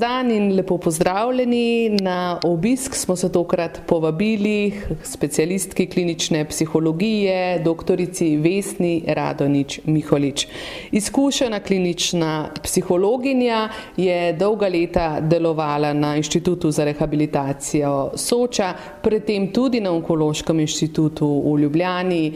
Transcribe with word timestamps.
Dan 0.00 0.30
in 0.30 0.54
lepo 0.56 0.78
pozdravljeni. 0.78 1.90
Na 2.00 2.40
obisk 2.44 2.94
smo 2.94 3.16
se 3.16 3.32
tokrat 3.32 3.80
povabili 3.86 4.72
specialistki 5.02 5.86
klinične 5.86 6.44
psihologije, 6.48 7.58
doktorici 7.64 8.36
Vesni 8.36 9.04
Radonič 9.06 9.80
Miholič. 9.84 10.46
Izkušena 10.92 11.60
klinična 11.60 12.50
psihologinja 12.62 13.68
je 13.96 14.32
dolga 14.32 14.68
leta 14.68 15.20
delovala 15.20 15.92
na 15.92 16.16
Inštitutu 16.16 16.70
za 16.70 16.84
rehabilitacijo 16.84 18.10
Soča, 18.16 18.72
predtem 19.02 19.52
tudi 19.52 19.80
na 19.80 19.92
Onkološkem 19.92 20.60
inštitutu 20.60 21.28
v 21.44 21.58
Ljubljani. 21.60 22.32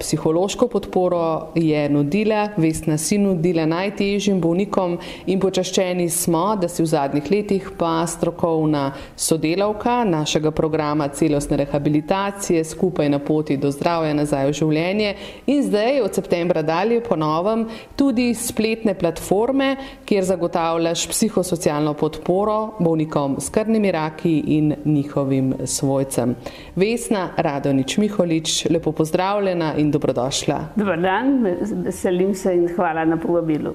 Psihološko 0.00 0.68
podporo 0.68 1.52
je 1.54 1.88
nudila, 1.88 2.48
Vesna 2.56 2.98
si 2.98 3.18
nudila 3.18 3.66
najtežjim 3.66 4.40
bolnikom 4.40 4.98
in 5.26 5.40
počaščeni 5.40 6.08
smo, 6.10 6.56
da 6.56 6.68
si 6.68 6.82
v 6.82 6.93
zadnjih 6.94 7.30
letih 7.30 7.70
pa 7.78 8.06
strokovna 8.06 8.84
sodelavka 9.16 10.04
našega 10.04 10.50
programa 10.50 11.08
celostne 11.08 11.56
rehabilitacije 11.56 12.64
skupaj 12.64 13.08
na 13.08 13.18
poti 13.18 13.56
do 13.56 13.70
zdravja 13.74 14.14
nazaj 14.14 14.48
v 14.48 14.56
življenje 14.60 15.14
in 15.46 15.62
zdaj 15.66 16.00
od 16.04 16.14
septembra 16.14 16.62
dalje 16.62 17.00
ponovem 17.02 17.66
tudi 17.96 18.30
spletne 18.34 18.94
platforme, 18.94 19.76
kjer 20.04 20.24
zagotavljaš 20.24 21.06
psihosocialno 21.10 21.94
podporo 21.94 22.74
bolnikom 22.78 23.36
s 23.40 23.50
krvnimi 23.50 23.90
raki 23.92 24.38
in 24.58 24.74
njihovim 24.84 25.54
svojcem. 25.64 26.34
Vesna 26.76 27.28
Radonič 27.36 27.96
Miholič, 27.98 28.66
lepo 28.70 28.92
pozdravljena 28.92 29.74
in 29.78 29.90
dobrodošla. 29.90 30.60
Dobar 30.76 31.00
dan, 31.00 31.38
veselim 31.84 32.34
se 32.34 32.54
in 32.54 32.68
hvala 32.76 33.04
na 33.04 33.16
povabilu. 33.16 33.74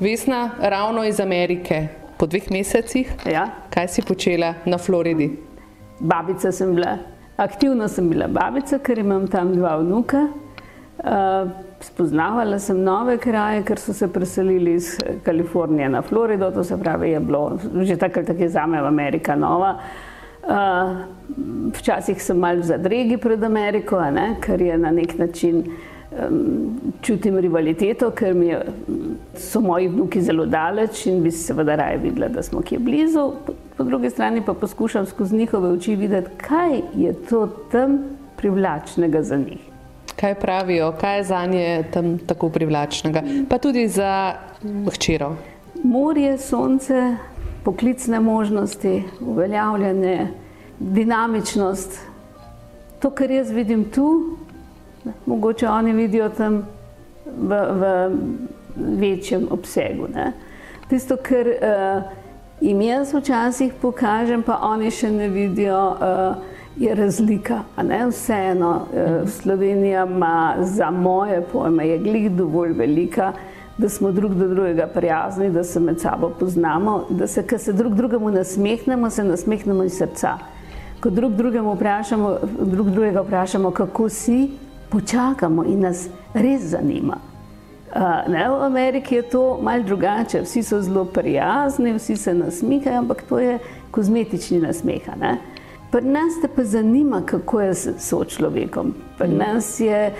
Vesna, 0.00 0.50
ravno 0.60 1.04
iz 1.04 1.20
Amerike, 1.20 1.88
po 2.20 2.28
dveh 2.28 2.50
mesecih. 2.52 3.08
Ja. 3.24 3.48
Kaj 3.72 3.88
si 3.88 4.04
počela 4.04 4.52
na 4.68 4.76
Floridi? 4.76 5.30
Babica 6.00 6.52
sem 6.52 6.74
bila, 6.76 6.98
aktivno 7.40 7.88
sem 7.88 8.10
bila 8.12 8.28
babica, 8.28 8.78
ker 8.84 9.00
imam 9.00 9.24
tam 9.28 9.54
dva 9.56 9.78
vnuka. 9.80 10.26
Uh, 11.00 11.48
spoznavala 11.80 12.58
sem 12.60 12.76
nove 12.84 13.16
kraje, 13.16 13.62
ker 13.64 13.80
so 13.80 13.94
se 13.96 14.08
preselili 14.12 14.74
iz 14.76 14.98
Kalifornije 15.24 15.88
na 15.88 16.02
Florido, 16.02 16.50
to 16.52 16.64
se 16.64 16.76
pravi, 16.76 17.14
je 17.14 17.20
bilo 17.20 17.58
že 17.80 17.96
takrat 17.96 18.26
tako 18.26 18.48
za 18.48 18.66
me 18.66 18.78
Amerika 18.78 19.36
nova. 19.36 19.78
Uh, 20.44 21.00
včasih 21.72 22.20
sem 22.20 22.36
mal 22.36 22.60
v 22.60 22.68
zadregi 22.68 23.16
pred 23.16 23.44
Ameriko, 23.44 24.00
ne, 24.12 24.34
ker 24.44 24.60
je 24.60 24.76
na 24.76 24.92
nek 24.92 25.16
način 25.18 25.64
čutim 27.02 27.38
rivaliteto, 27.38 28.10
ker 28.10 28.34
mi 28.34 28.46
je, 28.46 28.60
so 29.38 29.60
moji 29.60 29.88
vnuki 29.88 30.22
zelo 30.22 30.46
daleč 30.46 31.04
in 31.06 31.22
bi 31.22 31.30
seveda 31.30 31.76
raje 31.78 31.98
videla, 32.02 32.28
da 32.28 32.42
smo 32.42 32.62
kje 32.62 32.78
blizu. 32.78 33.30
Po, 33.46 33.54
po 33.76 33.84
drugi 33.84 34.10
strani 34.10 34.42
pa 34.46 34.54
poskušam 34.54 35.06
skozi 35.06 35.36
njihove 35.36 35.68
oči 35.68 35.96
videti, 35.96 36.30
kaj 36.36 36.80
je 36.96 37.14
to 37.28 37.46
tam 37.72 37.98
privlačnega 38.36 39.22
za 39.22 39.36
njih. 39.36 39.60
Kaj 40.16 40.34
pravijo, 40.34 40.92
kaj 41.00 41.16
je 41.16 41.24
za 41.24 41.46
nje 41.46 41.84
tam 41.92 42.18
tako 42.18 42.48
privlačnega, 42.48 43.22
pa 43.48 43.58
tudi 43.58 43.88
za 43.88 44.34
hčero? 44.92 45.36
Morje, 45.82 46.38
sonce, 46.38 47.16
poklicne 47.64 48.20
možnosti, 48.20 49.02
uveljavljanje, 49.20 50.26
dinamičnost. 50.78 51.98
To, 53.00 53.10
kar 53.10 53.30
jaz 53.30 53.50
vidim 53.50 53.84
tu, 53.84 54.36
mogoče 55.26 55.68
oni 55.68 55.92
vidijo 55.92 56.28
tam 56.28 56.62
v, 57.26 57.56
v 57.70 58.10
večjem 58.76 59.46
obsegu. 59.50 60.08
Ne. 60.14 60.32
Tisto, 60.88 61.16
kar 61.16 61.46
uh, 61.46 62.02
jim 62.60 62.80
jaz 62.82 63.14
včasih 63.14 63.72
pokažem, 63.82 64.42
pa 64.42 64.58
oni 64.62 64.90
še 64.90 65.10
ne 65.10 65.28
vidijo, 65.28 65.78
uh, 65.94 66.48
je 66.80 66.94
razlika. 66.94 67.62
Vseeno, 68.10 68.70
uh, 68.90 69.28
Slovenija 69.28 70.06
ima 70.06 70.56
za 70.60 70.90
moje 70.90 71.42
pojme, 71.52 71.88
je 71.88 71.98
glih 71.98 72.30
dovolj 72.30 72.72
velika. 72.72 73.32
Da 73.80 73.88
smo 73.88 74.10
drug 74.12 74.34
do 74.34 74.48
drugega 74.48 74.84
prijazni, 74.92 75.48
da 75.50 75.62
se 75.64 75.80
med 75.80 76.00
sabo 76.00 76.28
poznamo, 76.40 77.06
da 77.10 77.26
se, 77.26 77.46
ko 77.48 77.58
se 77.58 77.72
drug 77.72 77.94
drugemu 77.94 78.30
nasmehnemo, 78.30 79.10
se 79.10 79.24
nasmehnemo 79.24 79.84
iz 79.84 79.96
srca. 79.96 80.34
Ko 81.00 81.10
drug, 81.10 81.32
vprašamo, 81.74 82.34
drug 82.60 82.90
drugega 82.90 83.22
vprašamo, 83.24 83.70
kako 83.70 84.08
si, 84.08 84.50
počakamo 84.90 85.64
in 85.64 85.80
nas 85.80 86.08
res 86.34 86.62
zanima. 86.62 87.16
Uh, 87.90 88.30
ne, 88.30 88.48
v 88.48 88.62
Ameriki 88.62 89.14
je 89.14 89.22
to 89.22 89.58
malce 89.62 89.86
drugače, 89.86 90.42
vsi 90.42 90.62
so 90.62 90.82
zelo 90.82 91.04
prijazni, 91.04 91.92
vsi 91.92 92.16
se 92.16 92.34
nasmihajo, 92.34 92.98
ampak 92.98 93.22
to 93.28 93.38
je 93.38 93.58
kozmetični 93.90 94.60
nasmeh. 94.60 95.02
Pri 95.90 96.06
nas 96.06 96.38
te 96.42 96.48
pa 96.48 96.64
zanima, 96.64 97.22
kako 97.26 97.60
je 97.60 97.74
s 97.74 98.14
človekom. 98.28 98.94
Pri 99.18 99.28
mm. 99.28 99.38
nas 99.38 99.80
je, 99.80 100.12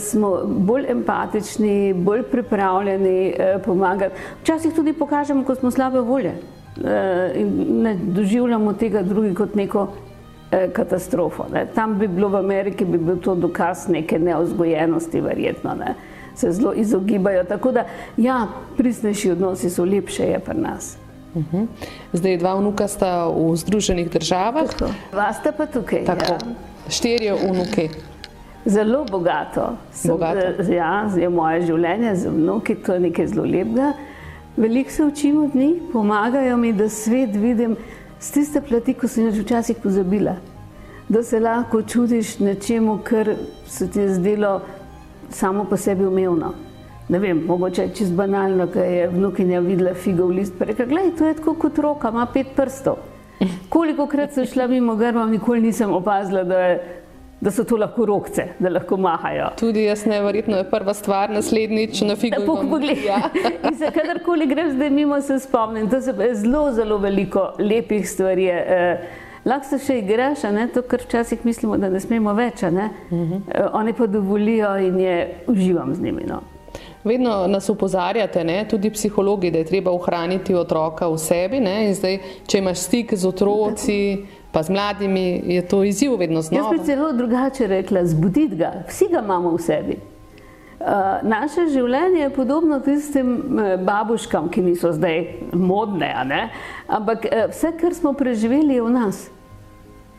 smo 0.00 0.40
bolj 0.46 0.86
empatični, 0.88 1.94
bolj 1.94 2.22
pripravljeni 2.22 3.34
eh, 3.38 3.58
pomagati. 3.64 4.14
Včasih 4.42 4.74
tudi 4.74 4.92
pokažemo, 4.92 5.44
ko 5.44 5.54
smo 5.54 5.70
slabe 5.70 6.00
volje 6.00 6.32
eh, 6.32 7.32
in 7.36 7.82
ne 7.82 7.94
doživljamo 7.94 8.72
tega 8.72 9.02
drugi 9.02 9.34
kot 9.34 9.54
neko 9.54 9.88
katastrofo. 10.72 11.46
Ne. 11.52 11.66
Tam 11.74 11.98
bi 11.98 12.08
bilo 12.08 12.28
v 12.28 12.36
Ameriki 12.36 12.84
bi 12.84 12.98
bil 12.98 13.20
to 13.20 13.34
dokaz 13.34 13.88
neke 13.88 14.18
neozgojenosti, 14.18 15.20
verjetno. 15.20 15.74
Ne. 15.74 15.94
Se 16.34 16.52
zelo 16.52 16.72
izogibajo. 16.72 17.44
Tako 17.44 17.72
da, 17.72 17.84
ja, 18.16 18.46
pristnejši 18.76 19.30
odnosi 19.30 19.70
so 19.70 19.84
lepše, 19.84 20.22
je 20.22 20.38
pri 20.38 20.58
nas. 20.60 20.96
Uhum. 21.34 21.68
Zdaj, 22.12 22.36
dva 22.36 22.54
vnuka 22.60 22.88
sta 22.88 23.28
v 23.28 23.56
Združenih 23.56 24.10
državah. 24.12 24.68
Dva 25.12 25.32
sta 25.32 25.52
pa 25.56 25.66
tukaj. 25.66 26.04
Tako. 26.04 26.36
Ja. 26.36 26.38
Štirijo 26.88 27.36
vnuki. 27.36 27.88
Zelo 28.64 29.04
bogato. 29.04 29.76
bogato. 30.04 30.40
Sem, 30.62 30.72
eh, 30.72 30.76
ja, 30.76 31.08
je 31.16 31.28
moje 31.28 31.62
življenje 31.66 32.14
z 32.16 32.28
vnuki, 32.28 32.74
to 32.74 32.94
je 32.94 33.00
nekaj 33.00 33.26
zelo 33.26 33.44
lepega. 33.44 33.92
Veliko 34.56 34.90
se 34.90 35.04
učim 35.04 35.44
od 35.44 35.54
njih, 35.54 35.82
pomagajo 35.92 36.56
mi, 36.56 36.72
da 36.72 36.88
svet 36.88 37.36
vidim 37.36 37.76
z 38.22 38.30
tiste 38.30 38.60
plati, 38.60 38.94
ko 38.94 39.08
sem 39.08 39.26
jo 39.26 39.32
včasih 39.42 39.76
pozabila, 39.82 40.36
da 41.08 41.22
se 41.22 41.40
lahko 41.40 41.82
čudiš 41.82 42.38
nečemu, 42.38 42.98
kar 43.04 43.34
se 43.66 43.90
ti 43.90 44.00
je 44.00 44.14
zdelo 44.14 44.60
samo 45.30 45.64
po 45.64 45.76
sebi 45.76 46.06
umevno. 46.06 46.52
Ne 47.08 47.18
vem, 47.18 47.42
mogoče 47.46 47.88
čez 47.94 48.12
banalno, 48.14 48.68
ker 48.70 48.86
je 48.86 49.08
vnukinja 49.10 49.60
videla 49.60 49.94
figov 49.94 50.30
list, 50.30 50.54
pa 50.58 50.64
reka, 50.64 50.86
gledaj, 50.86 51.16
to 51.18 51.26
je 51.26 51.34
tako 51.34 51.54
kot 51.54 51.78
roka, 51.78 52.08
ima 52.08 52.26
pet 52.26 52.54
prstov. 52.56 53.02
Koliko 53.74 54.06
krat 54.06 54.32
sem 54.32 54.46
šla 54.46 54.66
mimo 54.70 54.94
grma, 54.96 55.26
nikoli 55.26 55.60
nisem 55.60 55.90
opazila, 55.90 56.44
da 56.44 56.58
je 56.58 57.01
da 57.42 57.50
so 57.50 57.64
to 57.64 57.76
lahko 57.76 58.06
rokce, 58.06 58.44
da 58.58 58.70
lahko 58.70 58.96
mahajo. 58.96 59.48
Tudi 59.58 59.82
jaz 59.84 60.04
ne, 60.06 60.20
verjetno 60.22 60.56
je 60.60 60.66
prva 60.70 60.94
stvar, 60.94 61.30
naslednjič 61.30 62.00
na 62.06 62.16
figu. 62.16 62.38
Tako 62.38 62.56
pogled. 62.70 63.02
Ja. 63.06 63.18
In 63.68 63.74
se 63.78 63.90
kadarkoli 63.90 64.46
grem 64.46 64.70
zdaj 64.76 64.90
mimo, 64.90 65.20
se 65.20 65.38
spomnim, 65.42 65.88
da 65.88 66.00
se 66.00 66.14
zelo, 66.34 66.68
zelo 66.72 66.98
veliko 67.02 67.48
lepih 67.58 68.06
stvari. 68.10 68.46
Eh, 68.46 69.02
lahko 69.44 69.72
se 69.72 69.78
še 69.82 69.98
igraš, 69.98 70.46
ne? 70.54 70.68
to, 70.70 70.84
kar 70.86 71.02
včasih 71.02 71.42
mislimo, 71.46 71.76
da 71.82 71.90
ne 71.90 72.00
smemo 72.00 72.34
več. 72.38 72.62
Ne? 72.62 72.90
Uh 73.10 73.18
-huh. 73.18 73.40
eh, 73.50 73.66
oni 73.72 73.92
pa 73.92 74.06
dovolijo 74.06 74.76
in 74.78 75.00
je 75.00 75.44
uživam 75.46 75.94
z 75.94 76.00
njimi. 76.00 76.22
No. 76.26 76.42
Vedno 77.04 77.46
nas 77.46 77.68
upozarjate, 77.68 78.44
ne, 78.44 78.68
tudi 78.70 78.90
psihologi, 78.90 79.50
da 79.50 79.58
je 79.58 79.64
treba 79.64 79.90
ohraniti 79.90 80.54
otroka 80.54 81.08
v 81.08 81.18
sebi. 81.18 81.60
Ne, 81.60 81.94
zdaj, 81.94 82.18
če 82.46 82.58
imaš 82.58 82.78
stik 82.78 83.14
z 83.14 83.26
otroci, 83.26 84.26
pa 84.52 84.62
z 84.62 84.70
mladimi, 84.70 85.42
je 85.44 85.62
to 85.68 85.84
izziv 85.84 86.16
vedno 86.18 86.42
znova. 86.42 86.72
Jaz 86.72 86.80
bi 86.80 86.86
celo 86.86 87.12
drugače 87.12 87.66
rekla: 87.66 88.04
zbuditi 88.06 88.56
ga, 88.56 88.72
vsi 88.88 89.08
ga 89.10 89.22
imamo 89.24 89.56
v 89.56 89.58
sebi. 89.58 89.96
Uh, 90.82 90.88
naše 91.22 91.68
življenje 91.70 92.20
je 92.20 92.30
podobno 92.34 92.80
tistim 92.80 93.28
uh, 93.30 93.80
babuškam, 93.86 94.48
ki 94.50 94.62
niso 94.62 94.90
zdaj 94.92 95.20
modne, 95.52 96.10
ampak 96.88 97.28
uh, 97.28 97.44
vse, 97.52 97.70
kar 97.78 97.94
smo 97.94 98.12
preživeli, 98.18 98.74
je 98.74 98.82
v 98.82 98.90
nas. 98.90 99.20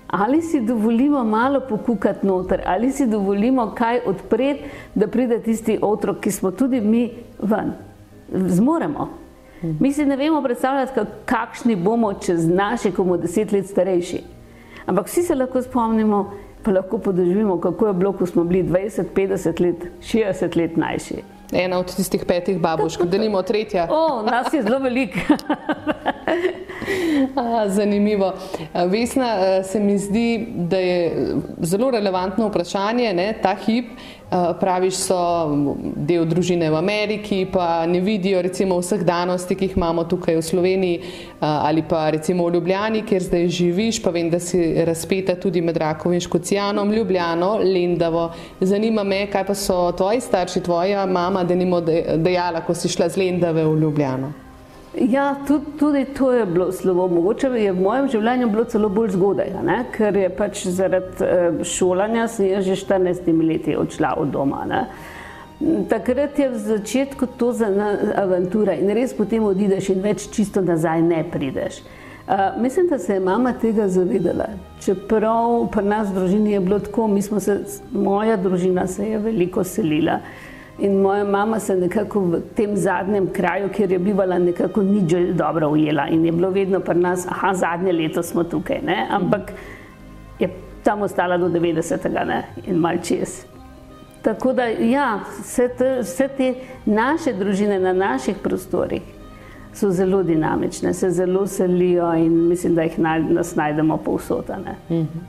Ali 0.07 0.41
si 0.41 0.61
dovolimo 0.61 1.23
malo 1.23 1.59
pokukati 1.69 2.27
noter, 2.27 2.61
ali 2.65 2.91
si 2.91 3.07
dovolimo 3.09 3.73
kaj 3.75 4.05
odpreti, 4.05 4.69
da 4.95 5.07
pride 5.07 5.41
tisti 5.43 5.79
otrok, 5.81 6.21
ki 6.23 6.31
smo 6.31 6.51
tudi 6.51 6.81
mi 6.81 7.09
ven. 7.41 7.73
Zmoremo. 8.31 9.09
Mi 9.79 9.93
si 9.93 10.05
ne 10.05 10.15
vemo 10.15 10.43
predstavljati, 10.43 10.99
kakšni 11.25 11.75
bomo 11.75 12.13
čez 12.13 12.47
naše, 12.47 12.91
ko 12.91 13.03
bomo 13.03 13.17
deset 13.17 13.51
let 13.51 13.67
starejši. 13.67 14.21
Ampak 14.85 15.07
vsi 15.07 15.23
se 15.23 15.35
lahko 15.35 15.61
spomnimo, 15.61 16.31
pa 16.63 16.71
lahko 16.71 16.97
podoživimo, 16.97 17.61
kako 17.61 17.87
je 17.87 17.93
bilo, 17.93 18.13
ko 18.13 18.25
smo 18.25 18.43
bili 18.43 18.63
20, 18.63 19.03
50 19.15 19.61
let, 19.61 19.87
60 20.01 20.57
let 20.57 20.77
mlajši. 20.77 21.23
Ena 21.53 21.79
od 21.79 21.95
tistih 21.95 22.25
petih 22.25 22.59
babušk, 22.59 23.01
da 23.11 23.17
nimo 23.17 23.41
tretja. 23.41 23.87
O, 23.91 24.21
nas 24.21 24.53
je 24.53 24.63
zelo 24.63 24.79
veliko. 24.79 25.17
Zanimivo. 27.75 28.33
Vesna, 28.87 29.63
se 29.63 29.79
mi 29.79 29.97
zdi, 29.97 30.47
da 30.55 30.77
je 30.77 31.27
zelo 31.61 31.91
relevantno 31.91 32.47
vprašanje, 32.47 33.13
ne, 33.13 33.33
ta 33.41 33.55
hip. 33.55 33.85
Praviš, 34.59 34.95
so 34.97 35.17
del 35.95 36.25
družine 36.25 36.71
v 36.73 36.77
Ameriki, 36.79 37.43
pa 37.45 37.85
ne 37.85 37.99
vidijo 38.01 38.41
recimo 38.41 38.79
vseh 38.81 39.03
danosti, 39.05 39.55
ki 39.55 39.67
jih 39.67 39.77
imamo 39.77 40.03
tukaj 40.09 40.39
v 40.39 40.41
Sloveniji 40.41 40.99
ali 41.39 41.83
pa 41.89 42.09
recimo 42.09 42.47
v 42.47 42.55
Ljubljani, 42.55 43.03
kjer 43.05 43.23
zdaj 43.23 43.47
živiš, 43.47 44.01
pa 44.03 44.09
vem, 44.09 44.29
da 44.33 44.39
si 44.39 44.57
razpeta 44.85 45.35
tudi 45.35 45.61
med 45.61 45.77
Rakom 45.77 46.13
in 46.13 46.23
Škocijanom, 46.23 46.93
Ljubljano, 46.93 47.57
Lendavo. 47.61 48.31
Zanima 48.61 49.03
me, 49.03 49.27
kaj 49.29 49.45
pa 49.45 49.55
so 49.55 49.91
tvoji 49.91 50.21
starši, 50.21 50.63
tvoja 50.63 51.05
mama, 51.05 51.43
da 51.43 51.55
nimo 51.55 51.81
dejala, 51.81 52.65
ko 52.65 52.73
si 52.73 52.89
šla 52.89 53.09
z 53.09 53.21
Lendave 53.21 53.65
v 53.65 53.77
Ljubljano. 53.85 54.42
Ja, 54.99 55.35
tudi, 55.47 55.65
tudi 55.79 56.05
to 56.05 56.31
je 56.31 56.45
bilo 56.45 56.71
slovo. 56.71 57.07
Mogoče 57.07 57.47
je 57.47 57.71
v 57.71 57.81
mojem 57.81 58.09
življenju 58.13 58.49
bilo 58.49 58.63
celo 58.69 58.89
bolj 58.93 59.15
zgodaj, 59.15 59.49
ne? 59.65 59.79
ker 59.91 60.17
je 60.17 60.29
pač 60.29 60.67
zaradi 60.69 61.25
uh, 61.25 61.63
šolanja 61.65 62.27
sem 62.29 62.51
jaz 62.51 62.69
že 62.69 62.77
14 62.85 63.41
leti 63.47 63.73
odšla 63.77 64.13
od 64.21 64.29
doma. 64.35 64.61
Ne? 64.69 64.83
Takrat 65.89 66.37
je 66.39 66.49
v 66.49 66.61
začetku 66.61 67.27
to 67.37 67.51
za 67.57 67.71
avantura 68.21 68.77
in 68.77 68.93
res 68.93 69.17
potem 69.17 69.43
odideš 69.43 69.89
in 69.95 70.01
več 70.03 70.27
čisto 70.29 70.61
nazaj 70.61 71.01
ne 71.01 71.23
prideš. 71.25 71.81
Uh, 72.23 72.53
mislim, 72.61 72.87
da 72.87 72.99
se 72.99 73.17
je 73.17 73.19
mama 73.19 73.53
tega 73.57 73.89
zavedala. 73.89 74.51
Čeprav 74.85 75.71
pri 75.73 75.89
nas 75.89 76.13
v 76.13 76.19
družini 76.21 76.53
je 76.53 76.59
bilo 76.59 76.79
tako, 76.79 77.09
se, 77.39 77.59
moja 77.91 78.37
družina 78.37 78.85
se 78.87 79.09
je 79.09 79.17
veliko 79.19 79.63
selila. 79.63 80.21
In 80.79 81.01
moja 81.01 81.23
mama 81.23 81.59
se 81.59 81.75
nekako 81.75 82.19
v 82.19 82.41
tem 82.55 82.75
zadnjem 82.75 83.27
kraju, 83.33 83.69
kjer 83.69 83.91
je 83.91 83.99
bivala, 83.99 84.39
nekako 84.39 84.81
ni 84.83 85.33
dobro 85.33 85.69
ujela 85.69 86.07
in 86.07 86.25
je 86.25 86.31
bilo 86.31 86.49
vedno 86.49 86.79
pri 86.79 86.99
nas, 86.99 87.27
aha, 87.29 87.53
zadnje 87.53 87.91
leto 87.93 88.23
smo 88.23 88.43
tukaj, 88.43 88.81
ne? 88.85 89.07
ampak 89.09 89.51
je 90.39 90.49
tam 90.83 91.01
ostala 91.01 91.37
do 91.37 91.49
90. 91.49 92.25
Ne? 92.25 92.43
in 92.65 92.75
mal 92.75 92.97
čez. 93.03 93.45
Tako 94.21 94.53
da, 94.53 94.63
ja, 94.63 95.19
vse 95.39 95.69
te, 95.77 95.99
vse 96.01 96.27
te 96.37 96.53
naše 96.85 97.33
družine 97.33 97.79
na 97.79 97.93
naših 97.93 98.35
prostorih 98.43 99.01
so 99.73 99.91
zelo 99.91 100.23
dinamične, 100.23 100.93
se 100.93 101.09
zelo 101.09 101.47
selijo 101.47 102.13
in 102.13 102.47
mislim, 102.47 102.75
da 102.75 102.81
jih 102.81 102.99
naj, 102.99 103.23
nas 103.23 103.55
najdemo 103.55 103.97
povsotane. 103.97 104.75
Mhm. 104.89 105.27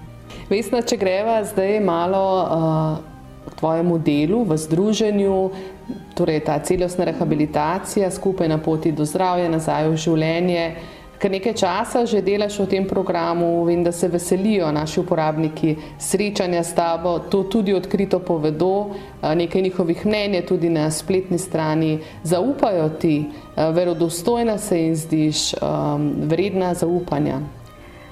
Vesna, 0.50 0.82
če 0.82 0.96
greva 0.96 1.44
zdaj 1.44 1.80
malo. 1.80 2.24
Uh 2.50 3.13
tvojemu 3.56 3.98
delu, 3.98 4.44
v 4.44 4.56
združenju, 4.56 5.50
torej 6.14 6.40
ta 6.44 6.58
celostna 6.58 7.04
rehabilitacija 7.04 8.10
skupaj 8.10 8.48
na 8.48 8.58
poti 8.58 8.92
do 8.92 9.04
zdravja, 9.04 9.48
nazaj 9.48 9.88
v 9.88 9.96
življenje. 9.96 10.66
Ker 11.14 11.30
nekaj 11.30 11.54
časa 11.56 12.02
že 12.04 12.20
delaš 12.20 12.58
v 12.60 12.66
tem 12.68 12.84
programu, 12.84 13.64
vem, 13.64 13.84
da 13.84 13.92
se 13.92 14.08
veselijo 14.08 14.68
naši 14.72 15.00
uporabniki 15.00 15.76
srečanja 15.98 16.64
s 16.64 16.74
tabo, 16.74 17.18
to 17.30 17.44
tudi 17.48 17.72
odkrito 17.72 18.18
povedo, 18.18 18.92
nekaj 19.22 19.62
njihovih 19.62 20.06
mnenj 20.06 20.34
je 20.34 20.46
tudi 20.46 20.68
na 20.68 20.90
spletni 20.90 21.38
strani, 21.38 22.00
zaupajo 22.22 22.88
ti, 23.00 23.30
verodostojna 23.56 24.58
se 24.58 24.80
jim 24.82 24.96
zdiš, 24.96 25.54
vredna 26.28 26.74
zaupanja. 26.74 27.40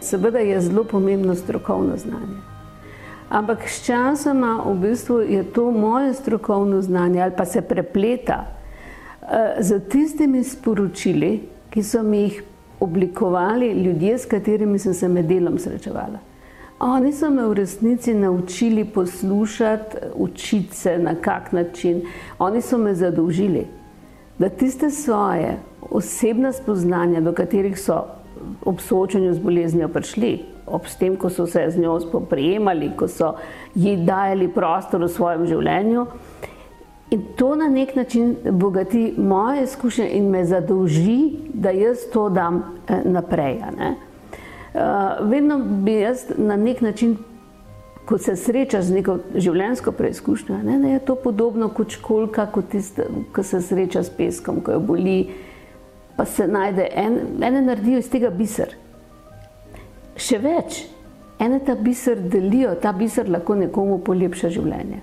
Seveda 0.01 0.39
je 0.39 0.61
zelo 0.61 0.85
pomembno 0.85 1.35
strokovno 1.35 1.97
znanje. 1.97 2.52
Ampak 3.33 3.65
sčasoma 3.65 4.61
v 4.67 4.75
bistvu 4.77 5.23
je 5.25 5.41
to 5.53 5.71
moje 5.71 6.15
strokovno 6.15 6.83
znanje 6.83 7.23
ali 7.23 7.33
pa 7.37 7.45
se 7.45 7.63
prepleta 7.63 8.45
z 9.61 9.81
tistimi 9.89 10.45
sporočili, 10.45 11.41
ki 11.71 11.83
so 11.83 12.03
mi 12.03 12.19
jih 12.19 12.43
oblikovali 12.81 13.71
ljudje, 13.73 14.19
s 14.19 14.27
katerimi 14.27 14.79
sem 14.79 14.95
se 14.95 15.09
med 15.09 15.25
delom 15.25 15.59
srečevala. 15.59 16.19
Oni 16.83 17.13
so 17.13 17.31
me 17.31 17.47
v 17.47 17.55
resnici 17.55 18.15
naučili 18.15 18.85
poslušati, 18.85 19.97
učiti 20.15 20.77
se 20.77 20.99
na 20.99 21.15
kak 21.15 21.53
način. 21.53 22.03
Oni 22.39 22.61
so 22.61 22.79
me 22.79 22.95
zadolžili, 22.95 23.67
da 24.39 24.49
tiste 24.49 24.91
svoje 24.91 25.57
osebna 25.91 26.53
spoznanja, 26.53 27.21
do 27.21 27.33
katerih 27.33 27.79
so 27.79 28.03
ob 28.65 28.81
soočanju 28.81 29.35
z 29.35 29.39
boleznijo 29.39 29.89
prišli, 29.89 30.52
ob 30.67 30.87
tem, 30.99 31.17
ko 31.17 31.31
so 31.31 31.47
se 31.47 31.65
z 31.71 31.79
njo 31.79 32.01
spoprijemali, 32.01 32.93
ko 32.97 33.09
so 33.09 33.35
ji 33.75 33.97
dajali 33.97 34.49
prostor 34.49 35.05
v 35.05 35.09
svojem 35.09 35.47
življenju. 35.47 36.07
In 37.13 37.25
to 37.37 37.55
na 37.55 37.69
nek 37.69 37.97
način 37.97 38.37
bogati 38.51 39.15
moje 39.19 39.63
izkušnje 39.63 40.09
in 40.17 40.31
me 40.31 40.45
zadolži, 40.45 41.33
da 41.55 41.71
jaz 41.71 42.07
to 42.13 42.29
dam 42.29 42.63
eh, 42.89 43.03
naprej. 43.05 43.61
Uh, 44.73 44.81
vedno 45.29 45.59
bi 45.59 45.93
jaz 45.93 46.25
na 46.37 46.57
nek 46.57 46.81
način, 46.81 47.17
ko 48.05 48.19
se 48.19 48.37
srečaš 48.37 48.85
z 48.85 48.95
neko 48.95 49.19
življenjsko 49.35 49.93
preizkušnjo, 49.93 50.57
ne, 50.65 50.79
ne, 50.79 50.93
je 50.93 51.03
to 51.07 51.15
podobno 51.15 51.69
kot 51.69 51.93
školka, 51.93 52.47
kot 52.53 52.71
tiste, 52.73 53.05
ko 53.33 53.43
se 53.43 53.61
sreča 53.61 54.03
s 54.03 54.11
peskom, 54.11 54.63
ko 54.65 54.73
jo 54.73 54.81
boli, 54.81 55.19
pa 56.17 56.25
se 56.25 56.49
najde 56.49 56.89
en, 56.97 57.19
ene 57.43 57.63
naredijo 57.63 58.01
iz 58.01 58.09
tega 58.11 58.31
biser. 58.31 58.75
Še 60.17 60.39
več, 60.39 60.83
ene 61.41 61.61
ta 61.65 61.75
biser 61.75 62.21
delijo, 62.21 62.75
ta 62.81 62.93
biser 62.93 63.31
lahko 63.31 63.57
nekomu 63.57 63.99
polepša 64.05 64.51
življenje. 64.53 65.01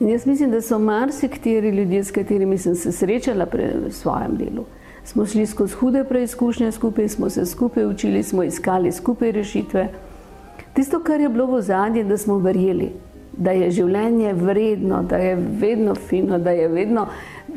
In 0.00 0.08
jaz 0.08 0.26
mislim, 0.26 0.50
da 0.50 0.60
so 0.62 0.78
marsikateri 0.78 1.70
ljudje, 1.70 2.04
s 2.04 2.10
katerimi 2.10 2.58
sem 2.58 2.74
se 2.74 2.92
srečala 2.92 3.46
pri 3.46 3.90
svojem 3.94 4.36
delu, 4.36 4.64
smo 5.04 5.26
šli 5.26 5.46
skozi 5.46 5.74
hude 5.78 6.04
preizkušnje 6.04 6.72
skupaj, 6.72 7.08
smo 7.08 7.30
se 7.30 7.46
skupaj 7.46 7.86
učili, 7.86 8.22
smo 8.22 8.42
iskali 8.42 8.92
skupaj 8.92 9.32
rešitve. 9.32 9.88
Tisto, 10.74 11.00
kar 11.00 11.20
je 11.20 11.28
bilo 11.28 11.46
v 11.46 11.60
zadnje, 11.62 12.04
da 12.04 12.18
smo 12.18 12.38
verjeli, 12.42 12.90
da 13.36 13.50
je 13.54 13.70
življenje 13.70 14.32
vredno, 14.34 15.02
da 15.02 15.16
je 15.16 15.36
vedno 15.36 15.94
fino, 15.94 16.38
da 16.38 16.50
je 16.50 16.68
vedno 16.68 17.06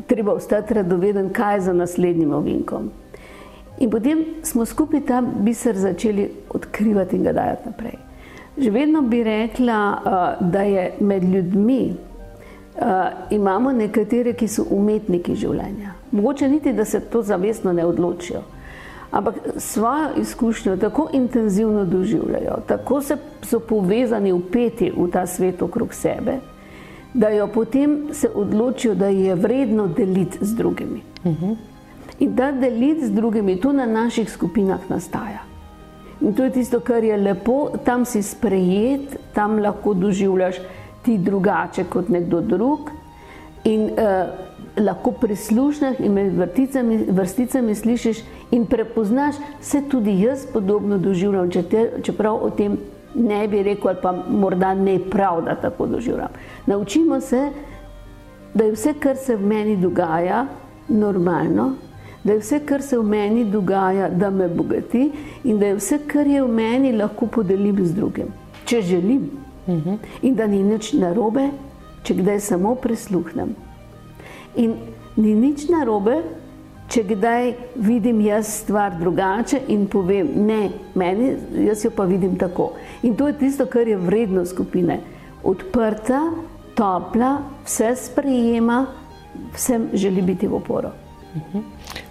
treba 0.06 0.32
ostati 0.32 0.74
radoveden, 0.74 1.32
kaj 1.32 1.56
je 1.56 1.60
za 1.60 1.72
naslednjim 1.72 2.32
ovinkom. 2.32 2.90
In 3.80 3.90
potem 3.90 4.24
smo 4.42 4.64
skupaj 4.66 5.00
ta 5.06 5.20
biser 5.22 5.76
začeli 5.76 6.30
odkrivati 6.50 7.16
in 7.16 7.22
ga 7.22 7.32
dajati 7.32 7.68
naprej. 7.68 7.98
Že 8.58 8.70
vedno 8.70 9.02
bi 9.02 9.22
rekla, 9.24 9.78
uh, 9.94 10.50
da 10.50 10.62
je 10.62 10.92
med 11.00 11.24
ljudmi 11.24 11.94
uh, 11.94 12.84
imamo 13.30 13.72
nekatere, 13.72 14.34
ki 14.34 14.48
so 14.48 14.64
umetniki 14.70 15.36
življenja. 15.36 15.94
Mogoče 16.10 16.48
niti, 16.48 16.72
da 16.72 16.84
se 16.84 17.00
to 17.00 17.22
zavestno 17.22 17.72
ne 17.72 17.86
odločijo, 17.86 18.42
ampak 19.10 19.34
svojo 19.56 20.10
izkušnjo 20.20 20.76
tako 20.76 21.08
intenzivno 21.12 21.84
doživljajo, 21.84 22.58
tako 22.66 23.00
so 23.42 23.60
povezani, 23.60 24.32
upeti 24.32 24.90
v 24.90 25.06
ta 25.12 25.26
svet 25.26 25.62
okrog 25.62 25.94
sebe, 25.94 26.40
da 27.14 27.28
jo 27.30 27.46
potem 27.46 28.08
se 28.12 28.28
odločijo, 28.34 28.94
da 28.94 29.06
je 29.06 29.34
vredno 29.34 29.86
deliti 29.86 30.38
z 30.40 30.54
drugimi. 30.54 31.02
Uh 31.24 31.32
mhm. 31.32 31.44
-huh 31.44 31.77
in 32.18 32.34
da 32.34 32.52
deliti 32.52 33.06
z 33.06 33.10
drugimi, 33.14 33.60
tu 33.60 33.72
na 33.72 33.86
naših 33.86 34.30
skupinah 34.30 34.80
nastaja. 34.88 35.44
In 36.20 36.34
to 36.34 36.44
je 36.44 36.50
tisto, 36.50 36.80
kar 36.80 37.04
je 37.04 37.16
lepo, 37.16 37.70
tam 37.84 38.04
si 38.04 38.22
sprejet, 38.22 39.16
tam 39.34 39.58
lahko 39.62 39.94
doživljaš 39.94 40.56
ti 41.04 41.18
drugače 41.18 41.84
kot 41.84 42.08
nekdo 42.08 42.40
drug 42.40 42.90
in 43.64 43.84
uh, 43.84 44.48
lahko 44.84 45.12
prislušnaš 45.12 45.98
in 45.98 46.12
med 46.12 46.34
vrsticami, 46.36 46.98
vrsticami 47.10 47.74
slišiš 47.74 48.18
in 48.50 48.66
prepoznaš, 48.66 49.34
se 49.60 49.82
tudi 49.88 50.20
jaz 50.20 50.46
podobno 50.52 50.98
doživljam, 50.98 51.50
če 51.50 51.62
te, 51.62 51.90
čeprav 52.02 52.42
o 52.42 52.50
tem 52.50 52.76
ne 53.14 53.48
bi 53.48 53.62
rekel 53.62 53.90
ali 53.90 54.02
pa 54.02 54.12
morda 54.12 54.74
ne 54.74 54.98
prav, 55.10 55.42
da 55.44 55.54
tako 55.54 55.86
doživljam. 55.86 56.34
Naučimo 56.66 57.20
se, 57.20 57.48
da 58.54 58.64
je 58.64 58.72
vse, 58.72 58.94
kar 59.00 59.16
se 59.16 59.36
v 59.36 59.46
meni 59.46 59.76
dogaja, 59.76 60.46
normalno, 60.88 61.72
da 62.28 62.34
je 62.36 62.42
vse, 62.42 62.58
kar 62.68 62.82
se 62.84 62.98
v 62.98 63.04
meni 63.08 63.44
dogaja, 63.48 64.08
da 64.08 64.28
me 64.30 64.48
bogati 64.48 65.06
in 65.44 65.58
da 65.58 65.72
je 65.72 65.78
vse, 65.78 65.98
kar 66.06 66.26
je 66.28 66.42
v 66.44 66.48
meni, 66.52 66.92
lahko 66.92 67.26
podelim 67.26 67.80
z 67.86 67.94
drugim, 67.96 68.34
če 68.64 68.82
želim. 68.82 69.30
Uh 69.66 69.74
mhm. 69.74 69.88
-huh. 69.88 69.98
In 70.22 70.34
da 70.34 70.46
ni 70.46 70.62
nič 70.62 70.92
narobe, 70.92 71.50
če 72.02 72.14
kdaj 72.14 72.40
samo 72.40 72.74
prisluhnem. 72.74 73.54
In 74.56 74.74
ni 75.16 75.34
nič 75.34 75.68
narobe, 75.68 76.22
če 76.88 77.02
kdaj 77.04 77.52
vidim 77.76 78.20
jaz 78.20 78.46
stvar 78.62 78.96
drugače 79.00 79.60
in 79.68 79.86
povem, 79.86 80.30
ne, 80.46 80.70
meni, 80.94 81.34
jaz 81.66 81.84
jo 81.84 81.90
pa 81.90 82.04
vidim 82.04 82.36
tako. 82.36 82.72
In 83.02 83.16
to 83.16 83.26
je 83.28 83.38
tisto, 83.38 83.66
kar 83.66 83.88
je 83.88 83.96
vredno 83.96 84.44
skupine. 84.46 85.00
Odprta, 85.44 86.22
topla, 86.74 87.38
vse 87.64 87.96
sprejema, 87.96 88.86
vsem 89.54 89.88
želi 89.92 90.22
biti 90.22 90.46
v 90.46 90.54
oporo. 91.36 91.64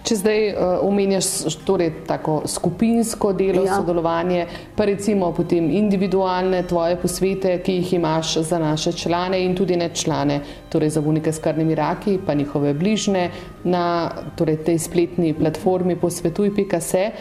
Če 0.07 0.15
zdaj 0.15 0.43
uh, 0.49 0.61
omenjaš 0.87 1.57
torej, 1.67 1.89
tako 2.07 2.39
skupinsko 2.47 3.33
delo, 3.35 3.65
ja. 3.67 3.75
sodelovanje, 3.75 4.45
pa 4.75 4.85
recimo 4.87 5.33
potem 5.35 5.67
individualne 5.75 6.61
tvoje 6.67 6.95
posvete, 7.01 7.57
ki 7.63 7.79
jih 7.81 7.93
imaš 7.99 8.37
za 8.47 8.59
naše 8.59 8.93
člane 8.95 9.41
in 9.43 9.55
tudi 9.55 9.75
ne 9.75 9.89
člane, 9.93 10.39
torej 10.71 10.95
za 10.95 11.03
bolnike 11.03 11.33
s 11.33 11.43
krvnimi 11.43 11.75
raki, 11.75 12.19
pa 12.25 12.33
njihove 12.33 12.73
bližne 12.73 13.29
na 13.63 13.83
torej, 14.39 14.61
tej 14.69 14.79
spletni 14.79 15.33
platformi 15.35 15.99
posvetuj.se. 15.99 17.11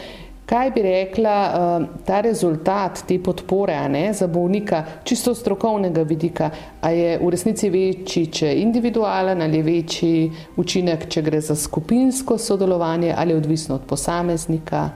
Kaj 0.47 0.69
bi 0.71 0.81
rekla, 0.81 1.31
eh, 1.45 1.87
ta 2.05 2.21
rezultat 2.21 3.01
te 3.07 3.17
podpore 3.19 3.75
ne, 3.89 4.13
za 4.13 4.27
bolnika, 4.27 4.83
čisto 5.03 5.35
strokovnega 5.35 6.01
vidika, 6.07 6.49
a 6.81 6.91
je 6.91 7.17
v 7.19 7.29
resnici 7.29 7.69
večji, 7.69 8.25
če 8.31 8.47
je 8.47 8.61
individualen 8.61 9.41
ali 9.41 9.57
je 9.57 9.63
večji 9.63 10.31
učinek, 10.55 11.09
če 11.09 11.21
gre 11.21 11.41
za 11.41 11.55
skupinsko 11.55 12.37
sodelovanje 12.37 13.13
ali 13.17 13.35
je 13.35 13.37
odvisno 13.37 13.75
od 13.75 13.81
posameznika? 13.87 14.89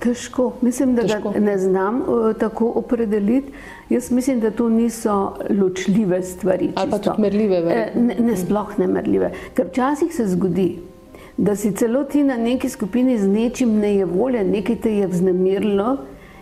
Težko. 0.00 0.52
Mislim, 0.60 0.94
da 0.94 1.02
težko. 1.02 1.32
ne 1.40 1.58
znam 1.58 2.02
uh, 2.02 2.36
tako 2.36 2.72
opredeliti. 2.74 3.52
Jaz 3.88 4.10
mislim, 4.10 4.40
da 4.40 4.50
to 4.50 4.68
niso 4.68 5.36
ločljive 5.50 6.22
stvari. 6.22 6.72
Ali 6.74 6.90
pa 6.90 6.98
tudi 6.98 7.22
merljive? 7.22 7.56
E, 7.56 7.92
ne, 8.00 8.16
ne, 8.20 8.36
sploh 8.36 8.78
ne 8.78 8.86
merljive. 8.86 9.32
Ker 9.54 9.66
včasih 9.68 10.14
se 10.14 10.26
zgodi, 10.26 10.78
da 11.36 11.56
si 11.56 11.72
celo 11.72 12.04
ti 12.04 12.22
na 12.22 12.36
neki 12.36 12.68
skupini 12.68 13.18
z 13.18 13.28
nečim 13.28 13.78
ne 13.78 13.94
je 13.94 14.04
volje, 14.04 14.44
nekaj 14.44 14.76
te 14.76 14.92
je 14.96 15.06
vznemirilo 15.06 15.96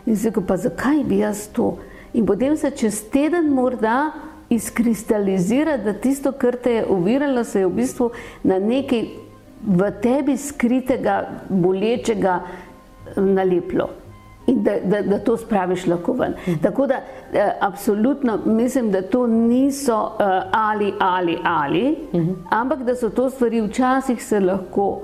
in 0.06 0.16
si 0.16 0.28
rekel, 0.28 0.44
pa 0.46 0.56
zakaj 0.56 1.04
bi 1.04 1.22
jaz 1.22 1.46
to? 1.52 1.76
In 2.12 2.26
potem 2.26 2.56
se 2.56 2.70
čez 2.70 3.00
teden 3.10 3.48
morda 3.54 4.12
izkristalizira, 4.50 5.78
da 5.78 5.92
tisto, 5.92 6.32
kar 6.32 6.56
te 6.56 6.72
je 6.72 6.86
oviralo, 6.86 7.44
se 7.44 7.60
je 7.60 7.66
v 7.66 7.72
bistvu 7.72 8.10
na 8.44 8.58
nekaj 8.58 9.06
v 9.62 9.90
tebi 10.02 10.36
skritega, 10.36 11.44
bolečega 11.48 12.40
naleplo 13.16 14.01
in 14.46 14.62
da, 14.62 14.72
da, 14.84 15.02
da 15.02 15.18
to 15.18 15.36
spraviš 15.36 15.86
lahko 15.86 16.12
ven. 16.12 16.34
Tako 16.62 16.86
da, 16.86 16.94
eh, 17.32 17.52
absolutno 17.60 18.38
mislim, 18.46 18.90
da 18.90 19.02
to 19.02 19.26
niso 19.26 20.02
uh, 20.02 20.26
ali, 20.52 20.92
ali, 20.98 21.38
ali, 21.44 21.96
-huh. 22.12 22.34
ampak 22.50 22.82
da 22.82 22.96
so 22.96 23.10
to 23.10 23.30
stvari, 23.30 23.60
včasih 23.60 24.24
se 24.24 24.40
lahko 24.40 25.00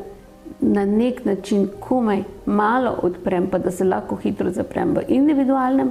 na 0.61 0.85
nek 0.85 1.25
način 1.25 1.69
komaj 1.81 2.23
malo 2.47 2.99
odprem, 3.03 3.47
pa 3.51 3.59
da 3.59 3.71
se 3.71 3.85
lahko 3.85 4.17
hitro 4.17 4.51
zaprem 4.51 4.95
v 4.95 5.03
individualnem, 5.09 5.91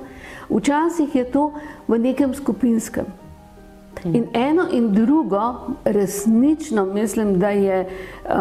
včasih 0.50 1.16
je 1.16 1.24
to 1.24 1.52
v 1.88 2.00
nekem 2.00 2.34
skupinskem. 2.34 3.06
In 4.04 4.26
eno 4.34 4.66
in 4.72 4.94
drugo, 4.94 5.54
resnično 5.86 6.86
mislim, 6.86 7.40
da 7.40 7.50
je 7.50 7.88
uh, 8.26 8.32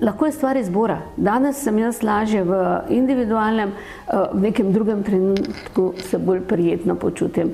lahko 0.00 0.26
je 0.26 0.32
stvar 0.32 0.56
izbora. 0.56 0.98
Danes 1.16 1.62
sem 1.62 1.78
jaz 1.78 2.02
lažje 2.02 2.44
v 2.44 2.80
individualnem, 2.88 3.68
uh, 3.68 4.14
v 4.32 4.40
nekem 4.40 4.72
drugem 4.72 5.02
trenutku 5.02 5.92
se 5.98 6.18
bolj 6.18 6.40
prijetno 6.40 6.94
počutim. 6.94 7.52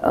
Uh, 0.00 0.06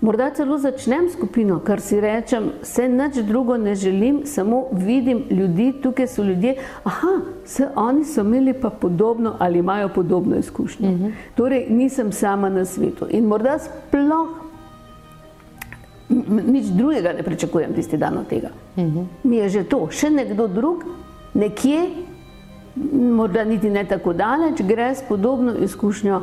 morda 0.00 0.30
celo 0.30 0.58
začnem 0.58 1.08
skupino, 1.10 1.58
kar 1.58 1.80
si 1.80 1.98
rečem, 2.00 2.52
vse 2.62 2.86
nič 2.88 3.16
drugo 3.26 3.56
ne 3.56 3.74
želim, 3.74 4.20
samo 4.24 4.68
vidim 4.72 5.24
ljudi, 5.30 5.72
tukaj 5.82 6.06
so 6.06 6.22
ljudje, 6.22 6.54
aha, 6.84 7.20
se 7.44 7.66
oni 7.74 8.04
so 8.04 8.20
imeli 8.20 8.52
pa 8.52 8.70
podobno 8.70 9.34
ali 9.38 9.58
imajo 9.58 9.88
podobno 9.88 10.36
izkušnjo. 10.36 10.88
Uh 10.88 10.94
mhm. 10.94 11.04
-huh. 11.04 11.12
Torej, 11.34 11.66
nisem 11.70 12.12
sama 12.12 12.48
na 12.48 12.64
svetu 12.64 13.06
in 13.10 13.24
morda 13.24 13.58
sploh 13.58 14.43
nič 16.46 16.66
drugega 16.74 17.12
ne 17.12 17.22
pričakujem 17.22 17.74
tisti 17.74 17.96
dan 17.96 18.18
od 18.18 18.26
tega. 18.26 18.48
Uh 18.76 18.82
mhm. 18.84 18.98
-huh. 18.98 19.06
Mi 19.22 19.36
je 19.36 19.48
že 19.48 19.64
to, 19.64 19.88
še 19.90 20.10
nekdo 20.10 20.46
drug, 20.48 20.84
nekje, 21.34 21.90
morda 22.92 23.44
niti 23.44 23.70
ne 23.70 23.84
tako 23.84 24.12
daleč, 24.12 24.62
gre 24.62 24.94
s 24.94 25.02
podobno 25.08 25.54
izkušnjo 25.54 26.16
uh, 26.16 26.22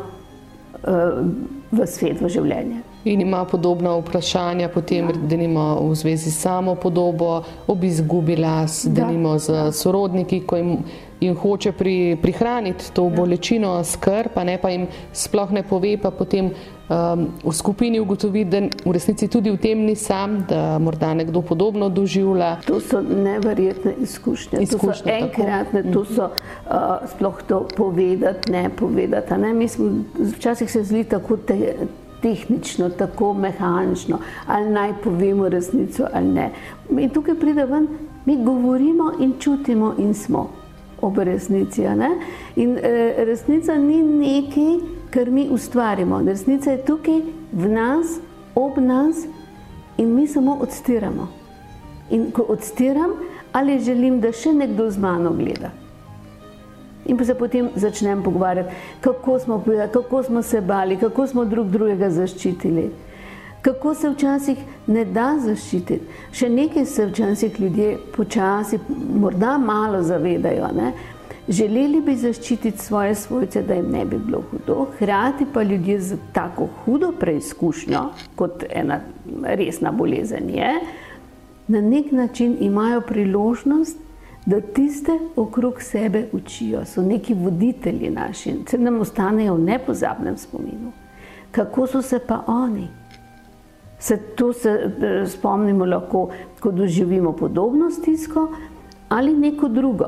v 1.71 1.88
svet, 1.88 2.21
v 2.21 2.29
življenje. 2.29 2.81
In 3.03 3.22
ima 3.22 3.46
podobna 3.46 3.96
vprašanja, 3.98 4.70
potem, 4.70 5.10
ja. 5.10 5.13
da 5.27 5.38
nima 5.38 5.75
v 5.81 5.96
zvezi 5.96 6.31
s 6.31 6.41
samo 6.41 6.75
podobo, 6.75 7.43
ob 7.67 7.84
izgubi 7.84 8.36
las, 8.36 8.86
da 8.86 9.08
nima 9.08 9.39
z 9.39 9.72
sorodniki, 9.74 10.43
ko 10.46 10.58
jim, 10.58 10.77
jim 11.20 11.36
hoče 11.36 11.72
pri, 11.72 12.17
prihraniti 12.22 12.91
to 12.93 13.05
ja. 13.05 13.15
bolečino, 13.15 13.84
skrb, 13.84 14.34
pa 14.34 14.43
ne 14.43 14.58
pa 14.62 14.70
jim 14.70 14.86
sploh 15.13 15.51
ne 15.51 15.63
pove, 15.63 15.96
pa 15.98 16.12
potem 16.12 16.51
um, 16.89 17.25
v 17.43 17.53
skupini 17.53 18.00
ugotovi, 18.00 18.43
da 18.46 18.62
v 18.86 18.93
resnici 18.93 19.27
tudi 19.27 19.50
v 19.50 19.58
tem 19.58 19.81
ni 19.86 19.96
sam, 19.96 20.43
da 20.50 20.77
morda 20.79 21.13
nekdo 21.13 21.41
podobno 21.41 21.89
doživlja. 21.89 22.60
To 22.67 22.79
so 22.79 23.01
neverjetne 23.01 23.96
izkušnje. 23.98 24.62
izkušnje 24.62 24.93
to 24.93 24.93
so 24.93 25.25
enkratne, 25.25 25.84
to 25.93 26.05
so 26.05 26.29
uh, 26.29 27.01
sploh 27.15 27.41
to 27.48 27.65
povedati, 27.77 28.51
ne 28.51 28.70
povedati. 28.70 29.41
Ne? 29.41 29.53
Mi 29.53 29.67
smo 29.67 29.89
včasih 30.38 30.72
se 30.72 30.84
zli 30.84 31.03
tako 31.03 31.38
te, 31.38 31.74
tehnično, 32.21 32.89
tako 32.89 33.33
mehanično, 33.33 34.17
ali 34.47 34.69
naj 34.69 34.93
povemo 35.03 35.49
resnico 35.49 36.07
ali 36.13 36.27
ne. 36.27 36.51
In 36.89 37.09
tukaj 37.09 37.35
pride 37.35 37.65
ven, 37.65 37.87
mi 38.25 38.43
govorimo 38.43 39.11
in 39.19 39.33
čutimo 39.39 39.93
in 39.97 40.13
smo 40.13 40.49
ob 41.01 41.17
resnici. 41.17 41.83
In 42.55 42.77
e, 42.77 43.13
resnica 43.25 43.75
ni 43.75 44.03
nekaj, 44.03 44.77
kar 45.09 45.29
mi 45.29 45.49
ustvarimo. 45.49 46.21
Resnica 46.21 46.71
je 46.71 46.85
tukaj 46.85 47.21
v 47.51 47.69
nas, 47.69 48.19
ob 48.55 48.77
nas 48.77 49.25
in 49.97 50.15
mi 50.15 50.27
samo 50.27 50.57
odstiramo. 50.61 51.27
In 52.09 52.31
ko 52.31 52.41
odstiram, 52.41 53.11
ali 53.51 53.79
želim, 53.79 54.19
da 54.21 54.31
še 54.31 54.53
nekdo 54.53 54.89
z 54.91 54.97
mano 54.97 55.31
gleda. 55.31 55.80
In 57.05 57.17
pa 57.17 57.25
se 57.25 57.36
potem 57.36 57.70
začnem 57.75 58.24
pogovarjati, 58.24 58.74
kako 59.01 59.39
smo, 59.39 59.63
kako 59.93 60.24
smo 60.24 60.41
se 60.41 60.62
bali, 60.62 60.98
kako 60.98 61.27
smo 61.27 61.46
drug 61.46 61.70
drugega 61.70 62.10
zaščitili, 62.10 62.89
kako 63.62 63.93
se 63.96 64.10
včasih 64.10 64.58
ne 64.88 65.05
da 65.05 65.34
zaščititi. 65.39 66.05
Še 66.31 66.50
nekaj 66.50 66.86
se 66.86 67.05
včasih 67.05 67.60
ljudje 67.60 67.98
počasi, 68.15 68.79
morda 69.13 69.58
malo 69.58 70.01
zavedajo. 70.03 70.70
Ne? 70.77 70.93
Želeli 71.50 72.01
bi 72.01 72.15
zaščititi 72.15 72.77
svoje 72.77 73.15
svojce, 73.15 73.62
da 73.62 73.74
jim 73.74 73.89
ne 73.91 74.05
bi 74.05 74.17
bilo 74.17 74.43
hudo, 74.51 74.86
hkrati 74.96 75.46
pa 75.53 75.63
ljudje 75.63 76.00
z 76.00 76.17
tako 76.34 76.67
hudo 76.86 77.12
preizkušnjo, 77.20 78.03
kot 78.36 78.63
ena 78.70 79.00
resna 79.43 79.91
bolezen 79.91 80.50
je, 80.50 80.74
na 81.67 81.81
nek 81.81 82.12
način 82.12 82.58
imajo 82.60 83.01
priložnost, 83.01 83.98
da 84.45 84.62
tiste 84.62 85.12
okrog 85.36 85.81
sebe 85.81 86.27
učijo, 86.31 86.86
so 86.86 87.01
neki 87.01 87.33
voditelji 87.33 88.10
naši, 88.10 88.55
se 88.67 88.77
nam 88.77 89.00
ostanejo 89.00 89.55
v 89.55 89.60
nepozabnem 89.60 90.38
spominu. 90.38 90.91
Kako 91.51 91.88
so 91.88 92.01
se 92.01 92.19
pa 92.27 92.43
oni? 92.48 92.88
Se 94.00 94.17
to 94.17 94.53
se 94.53 94.69
eh, 94.69 95.27
spomnimo 95.27 95.86
lahko, 95.86 96.29
ko 96.60 96.71
doživimo 96.71 97.33
podobno 97.33 97.91
stisko 97.91 98.51
ali 99.10 99.33
neko 99.33 99.67
drugo. 99.67 100.05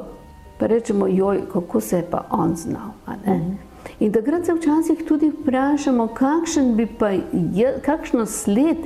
Pa 0.59 0.67
rečemo, 0.67 1.07
joj, 1.07 1.41
kako 1.53 1.81
se 1.81 1.97
je 1.97 2.05
pa 2.11 2.25
on 2.29 2.55
znal. 2.55 2.91
Mhm. 3.27 3.51
In 3.99 4.11
takrat 4.11 4.45
se 4.45 4.53
včasih 4.53 5.05
tudi 5.07 5.29
vprašamo, 5.29 6.07
kakšen 6.07 6.75
bi 6.75 6.85
pa, 6.85 7.11
kakšno 7.81 8.25
sled 8.25 8.77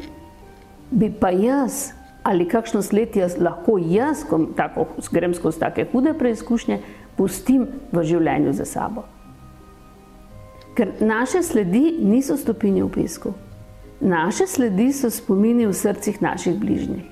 bi 0.91 1.13
pa 1.19 1.29
jaz 1.29 1.96
ali 2.27 2.47
kakšno 2.47 2.81
sled 2.83 3.15
jaz 3.15 3.37
lahko 3.39 3.77
jaz, 3.79 4.25
ko 4.27 4.41
tako, 4.55 4.87
grem 5.11 5.33
skozi 5.33 5.61
take 5.63 5.85
hude 5.91 6.11
preizkušnje, 6.19 6.81
pustim 7.15 7.67
v 7.91 8.03
življenju 8.03 8.51
za 8.57 8.65
sabo. 8.67 9.05
Ker 10.75 10.91
naše 10.99 11.41
sledi 11.43 11.95
niso 12.03 12.35
stopinje 12.37 12.83
v 12.83 12.89
pesku. 12.99 13.31
Naše 14.03 14.45
sledi 14.47 14.91
so 14.93 15.09
spomini 15.09 15.65
v 15.65 15.73
srcih 15.73 16.19
naših 16.21 16.59
bližnjih. 16.59 17.07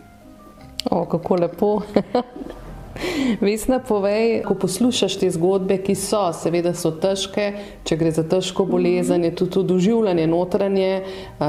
O, 0.92 1.06
kako 1.10 1.40
lepo. 1.42 1.72
Vesna, 3.42 3.80
povej, 3.80 4.44
ko 4.46 4.56
poslušaš 4.60 5.18
te 5.20 5.30
zgodbe, 5.34 5.80
ki 5.84 5.96
so, 6.00 6.28
seveda 6.36 6.76
so 6.78 6.94
težke, 7.02 7.48
če 7.88 7.98
gre 8.00 8.12
za 8.16 8.24
težko 8.28 8.68
bolezen, 8.70 9.26
je 9.26 9.34
tudi 9.36 9.56
to 9.58 9.64
doživljanje 9.68 10.28
notranje, 10.32 10.92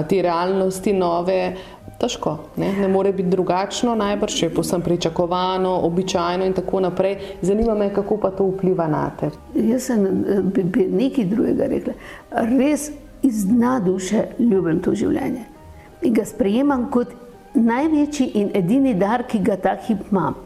te 0.09 0.23
realnosti 0.25 0.95
nove, 0.97 1.41
težko, 2.01 2.37
ne? 2.57 2.73
ne 2.81 2.89
more 2.89 3.13
biti 3.13 3.29
drugačno, 3.29 3.95
najbrž 3.95 4.43
je 4.43 4.51
posem 4.55 4.83
pričakovano, 4.83 5.73
običajno 5.87 6.45
in 6.45 6.53
tako 6.53 6.81
naprej. 6.81 7.17
Zanima 7.43 7.75
me, 7.75 7.91
kako 7.95 8.17
pa 8.17 8.31
to 8.31 8.47
vpliva 8.51 8.87
na 8.89 9.11
te. 9.21 9.31
Jaz 9.55 9.89
sem 9.91 10.25
bi, 10.55 10.63
bi 10.63 10.87
nekaj 10.93 11.25
drugega 11.25 11.67
rekla. 11.73 11.93
Res 12.31 12.91
iz 13.23 13.47
dna 13.47 13.81
duše 13.81 14.27
ljubim 14.39 14.83
to 14.83 14.95
življenje 14.95 15.45
in 16.03 16.15
ga 16.15 16.25
sprejemam 16.25 16.91
kot 16.91 17.15
največji 17.55 18.27
in 18.35 18.51
edini 18.55 18.95
dar, 18.95 19.25
ki 19.27 19.41
ga 19.43 19.57
ta 19.57 19.77
hip 19.87 20.11
imam. 20.11 20.37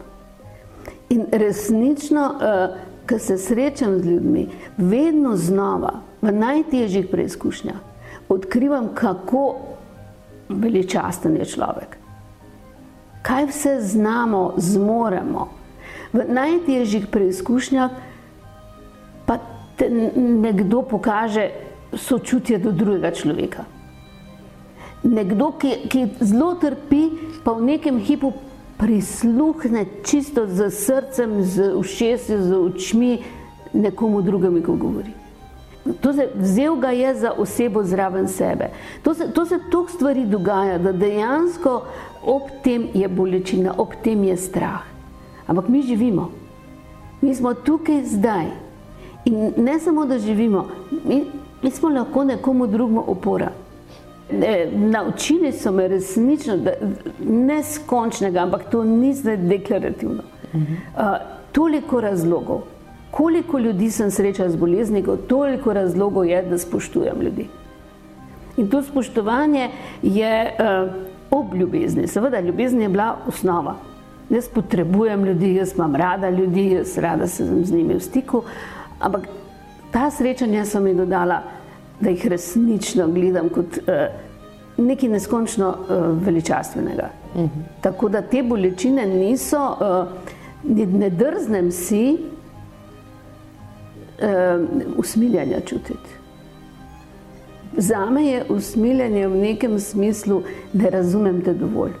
In 1.11 1.25
resnično, 1.31 2.23
uh, 2.35 2.77
ko 3.09 3.19
se 3.19 3.37
srečam 3.37 3.99
z 3.99 4.05
ljudmi, 4.05 4.47
vedno 4.77 5.35
znova, 5.35 5.99
v 6.21 6.31
najtežjih 6.31 7.09
preizkušnjah, 7.11 7.75
odkrivam, 8.29 8.93
kako 8.95 9.43
veličasten 10.53 11.35
je 11.37 11.45
človek. 11.45 11.97
Kaj 13.21 13.45
vse 13.51 13.73
znamo, 13.81 14.53
zmoremo. 14.57 15.49
V 16.13 16.25
najtežjih 16.27 17.07
preizkušnjah 17.07 17.91
pa 19.25 19.37
te 19.77 19.89
nekdo 20.17 20.81
pokaže 20.81 21.51
sočutje 21.93 22.57
do 22.57 22.71
drugega 22.71 23.11
človeka. 23.11 23.65
Nekdo, 25.03 25.51
ki, 25.57 25.87
ki 25.89 26.01
zelo 26.19 26.55
trpi, 26.61 27.09
pa 27.43 27.53
v 27.57 27.73
nekem 27.73 27.97
hipu 27.97 28.33
prisluhne 28.77 29.85
čisto 30.05 30.45
z 30.49 30.69
srcem, 30.69 31.41
z 31.45 31.73
ušesi, 31.77 32.37
z 32.37 32.49
očmi 32.53 33.11
nekomu 33.73 34.21
drugemu, 34.21 34.61
ko 34.61 34.75
govori. 34.75 35.20
To 36.01 36.13
se, 36.13 36.27
vzel 36.35 36.75
ga 36.75 36.89
je 36.89 37.15
za 37.15 37.31
osebo 37.31 37.83
zraven 37.83 38.27
sebe. 38.27 38.69
To 39.03 39.13
se, 39.13 39.31
to 39.33 39.45
se 39.45 39.59
toliko 39.71 39.91
stvari 39.91 40.25
dogaja, 40.25 40.77
da 40.77 40.91
dejansko 40.91 41.81
ob 42.23 42.41
tem 42.63 42.87
je 42.93 43.07
bolečina, 43.07 43.73
ob 43.77 43.95
tem 44.03 44.23
je 44.23 44.37
strah. 44.37 44.85
Ampak 45.47 45.67
mi 45.67 45.81
živimo, 45.81 46.31
mi 47.21 47.35
smo 47.35 47.53
tukaj 47.53 48.03
zdaj. 48.05 48.45
In 49.25 49.53
ne 49.57 49.79
samo, 49.79 50.05
da 50.05 50.19
živimo, 50.19 50.67
mi, 51.05 51.23
mi 51.61 51.71
smo 51.71 51.89
lahko 51.89 52.23
nekomu 52.23 52.67
drugemu 52.67 53.03
opora. 53.07 53.51
Ne, 54.31 54.69
naučili 54.73 55.51
so 55.51 55.71
me 55.71 55.87
resnično, 55.87 56.57
da 56.57 56.71
neskončnega, 57.19 58.39
ampak 58.39 58.69
to 58.71 58.83
ni 58.83 59.13
zdaj 59.13 59.37
deklarativno. 59.37 60.23
Uh, 60.53 61.03
toliko 61.51 62.01
razlogov, 62.01 62.61
koliko 63.11 63.59
ljudi 63.59 63.91
sem 63.91 64.11
srečal 64.11 64.49
z 64.49 64.55
boleznikom, 64.55 65.17
toliko 65.27 65.73
razlogov 65.73 66.25
je, 66.25 66.41
da 66.43 66.57
spoštujem 66.57 67.21
ljudi. 67.21 67.47
In 68.57 68.69
to 68.69 68.83
spoštovanje 68.83 69.69
je 70.01 70.51
uh, 70.59 70.91
ob 71.31 71.53
ljubezni. 71.53 72.07
Seveda, 72.07 72.39
ljubezen 72.39 72.81
je 72.81 72.89
bila 72.89 73.15
osnova. 73.27 73.75
Jaz 74.29 74.47
potrebujem 74.49 75.25
ljudi, 75.25 75.55
jaz 75.55 75.73
imam 75.75 75.95
rada 75.95 76.29
ljudi, 76.29 76.71
jaz 76.71 76.97
rada 76.97 77.27
sem 77.27 77.65
z 77.65 77.73
njimi 77.73 77.93
v 77.93 77.99
stiku, 77.99 78.43
ampak 78.99 79.27
ta 79.91 80.11
srečanja 80.11 80.65
so 80.65 80.79
mi 80.79 80.93
dodala, 80.93 81.41
da 81.99 82.09
jih 82.09 82.27
resnično 82.27 83.07
gledam 83.07 83.49
kot 83.49 83.77
uh, 83.77 83.93
nekaj 84.77 85.09
neskončno 85.09 85.69
uh, 85.69 86.23
veličastvenega. 86.25 87.09
Uh 87.35 87.41
-huh. 87.41 87.49
Tako 87.81 88.09
da 88.09 88.21
te 88.21 88.43
bolečine 88.43 89.05
niso, 89.05 89.75
uh, 89.79 90.07
ne 90.93 91.09
drznem 91.09 91.71
si 91.71 92.17
usmiljanja 94.97 95.59
čutiti. 95.59 96.09
Za 97.77 98.05
me 98.05 98.25
je 98.25 98.43
usmiljanje 98.49 99.27
v 99.27 99.35
nekem 99.37 99.79
smislu, 99.79 100.41
da 100.73 100.89
razumem 100.89 101.41
te 101.41 101.53
dovolj. 101.53 101.91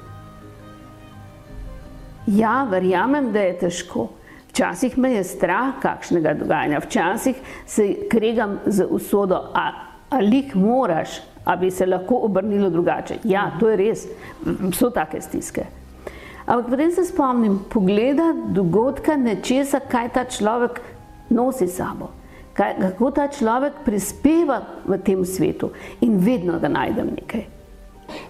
Ja, 2.27 2.67
verjamem, 2.71 3.31
da 3.31 3.39
je 3.39 3.57
težko. 3.59 4.09
Včasih 4.49 4.97
me 4.97 5.13
je 5.13 5.23
strah 5.23 5.79
kakšnega 5.81 6.33
dogajanja, 6.33 6.79
včasih 6.83 7.35
se 7.65 7.85
kregam 8.11 8.59
z 8.65 8.85
usodo, 8.89 9.39
ali 10.09 10.35
jih 10.35 10.55
moraš, 10.55 11.21
a 11.45 11.55
bi 11.55 11.71
se 11.71 11.85
lahko 11.85 12.19
obrnilo 12.27 12.69
drugače. 12.69 13.21
Ja, 13.23 13.51
to 13.59 13.69
je 13.69 13.77
res, 13.77 14.03
so 14.75 14.89
take 14.91 15.21
stiske. 15.21 15.65
Ampak 16.45 16.69
potem 16.69 16.91
se 16.91 17.05
spomnim 17.05 17.59
pogleda, 17.69 18.33
dogodka, 18.51 19.15
nečesa, 19.15 19.79
kaj 19.79 20.09
ta 20.13 20.25
človek 20.25 20.81
nosi 21.31 21.67
sabo 21.67 22.11
kaj, 22.53 22.75
kako 22.79 23.11
ta 23.11 23.27
človek 23.27 23.81
prispeva 23.85 24.61
v 24.85 24.99
tem 25.03 25.25
svetu 25.25 25.71
in 26.01 26.19
vedno 26.19 26.59
ga 26.59 26.67
najdem 26.67 27.15
nekaj. 27.15 27.47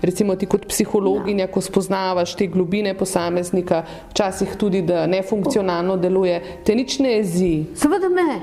Recimo 0.02 0.36
ti 0.36 0.46
kot 0.46 0.68
psihologinja, 0.70 1.48
ja. 1.48 1.52
ko 1.52 1.62
spoznavaš 1.62 2.36
te 2.38 2.46
globine 2.48 2.94
posameznika, 2.98 3.82
včasih 4.12 4.54
tudi, 4.58 4.84
da 4.86 5.08
nefunkcionalno 5.10 5.98
deluje, 5.98 6.38
te 6.66 6.76
nič 6.78 7.00
ne 7.02 7.16
jezi. 7.16 7.54
Seveda 7.82 8.12
ne, 8.14 8.38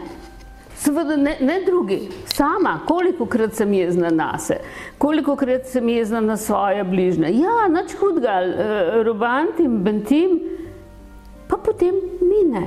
seveda 0.82 1.14
ne, 1.16 1.36
ne 1.40 1.60
drugi, 1.66 2.00
sama, 2.34 2.80
koliko 2.88 3.26
krat 3.30 3.54
sem 3.54 3.70
jezna 3.74 4.10
na 4.10 4.32
se, 4.38 4.58
koliko 4.98 5.36
krat 5.38 5.70
sem 5.70 5.88
jezna 5.88 6.20
na 6.20 6.36
svoje 6.36 6.82
bližne. 6.84 7.30
Ja, 7.38 7.68
nič 7.70 7.94
hudga, 8.02 8.40
eh, 8.42 8.92
robantim, 9.06 9.78
bentim, 9.86 10.40
pa 11.46 11.56
potem 11.56 11.94
mine. 12.18 12.66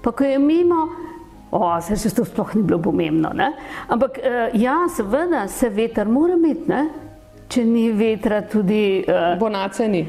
Pa 0.00 0.12
ko 0.16 0.24
je 0.24 0.38
mimo, 0.38 0.86
O, 1.50 1.62
se 1.82 1.96
še 1.98 2.12
to 2.14 2.24
sploh 2.24 2.54
ni 2.54 2.62
bilo 2.62 2.78
pomembno. 2.82 3.32
Ne? 3.34 3.50
Ampak 3.90 4.20
uh, 4.22 4.54
ja, 4.54 4.84
seveda 4.94 5.46
se 5.50 5.70
veter 5.74 6.08
mora 6.08 6.36
imeti, 6.38 6.68
ne? 6.70 6.82
če 7.50 7.64
ni 7.66 7.88
vetra, 7.90 8.44
tudi. 8.46 9.02
Uh, 9.02 9.34
Bonace 9.40 9.88
ni. 9.90 10.04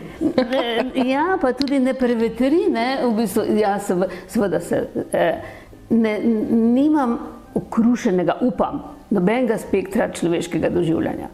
ja, 1.14 1.40
pa 1.42 1.54
tudi 1.58 1.82
ne 1.82 1.96
prevetri, 1.98 2.68
ne? 2.70 2.88
v 3.08 3.12
bistvu, 3.24 3.48
ja, 3.58 3.76
seveda 3.82 4.62
se. 4.62 4.84
Uh, 5.10 5.58
ne, 5.92 6.16
nimam 6.22 7.18
okrušenega, 7.58 8.38
upam, 8.46 8.84
nobenega 9.12 9.58
spektra 9.60 10.12
človeškega 10.14 10.70
doživljanja. 10.72 11.28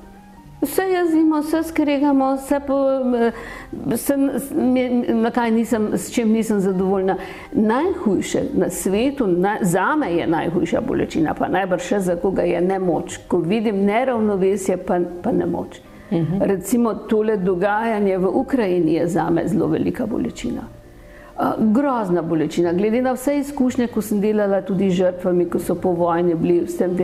Vse 0.61 0.81
jezimo, 0.81 1.39
vse 1.39 1.63
skregamo, 1.63 2.35
vse 2.35 2.59
po, 2.67 2.77
sem, 3.95 4.29
na 5.21 5.31
kaj 5.31 5.51
nisem, 5.51 5.89
s 5.93 6.11
čim 6.13 6.31
nisem 6.31 6.59
zadovoljna. 6.59 7.15
Najhujše 7.53 8.41
na 8.53 8.69
svetu, 8.69 9.27
na, 9.27 9.57
za 9.61 9.95
me 9.95 10.13
je 10.13 10.27
najhujša 10.27 10.81
bolečina, 10.81 11.33
pa 11.33 11.47
najbrž 11.47 11.83
še 11.83 11.99
za 11.99 12.15
koga 12.15 12.41
je 12.41 12.61
nemoč. 12.61 13.19
Ko 13.27 13.37
vidim 13.37 13.85
neravnovesje, 13.85 14.77
pa, 14.77 14.99
pa 15.23 15.31
nemoč. 15.31 15.77
Uh 16.09 16.17
mhm. 16.17 16.33
-huh. 16.33 16.47
Recimo 16.47 16.93
tole 16.93 17.37
dogajanje 17.37 18.17
v 18.17 18.27
Ukrajini 18.33 18.93
je 18.93 19.07
za 19.07 19.29
me 19.29 19.47
zelo 19.47 19.67
velika 19.67 20.05
bolečina. 20.05 20.61
Grozna 21.59 22.21
bolečina, 22.21 22.73
glede 22.73 23.01
na 23.01 23.11
vse 23.11 23.37
izkušnje, 23.37 23.87
ko 23.87 24.01
sem 24.01 24.21
delala 24.21 24.61
tudi 24.61 24.89
žrtvami, 24.89 25.45
ko 25.49 25.59
so 25.59 25.75
po 25.75 25.91
vojni 25.91 26.35
bili 26.35 26.65
tem. 26.65 26.97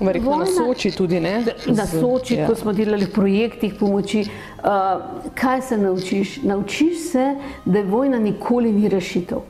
Verjetno 0.00 0.36
na 0.36 0.46
Soči 0.46 0.90
tudi 0.90 1.20
ne. 1.20 1.44
Na 1.66 1.86
Soči, 1.86 2.34
ja. 2.34 2.46
ko 2.46 2.54
smo 2.54 2.72
delali 2.72 3.06
v 3.06 3.12
projektih 3.12 3.74
pomoči. 3.80 4.26
Uh, 4.26 5.00
kaj 5.34 5.62
se 5.62 5.76
naučiš? 5.76 6.42
Naučiš 6.42 6.98
se, 7.12 7.34
da 7.64 7.82
vojna 7.82 8.18
nikoli 8.18 8.72
ni 8.72 8.88
rešitev. 8.88 9.40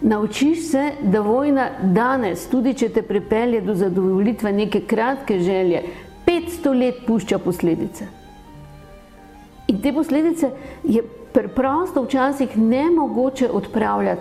Naučiš 0.00 0.70
se, 0.70 0.90
da 1.02 1.20
vojna 1.20 1.68
danes, 1.82 2.48
tudi 2.50 2.74
če 2.74 2.88
te 2.88 3.02
pripelje 3.02 3.60
do 3.60 3.74
zadovoljitve 3.74 4.52
neke 4.52 4.80
kratke 4.80 5.38
želje, 5.38 5.82
500 6.26 6.74
let 6.78 7.06
pušča 7.06 7.38
posledice. 7.38 8.06
In 9.68 9.80
te 9.82 9.92
posledice 9.92 10.50
je 10.84 11.02
preprosto 11.32 12.02
včasih 12.02 12.56
ne 12.58 12.90
mogoče 12.90 13.50
odpravljati. 13.50 14.20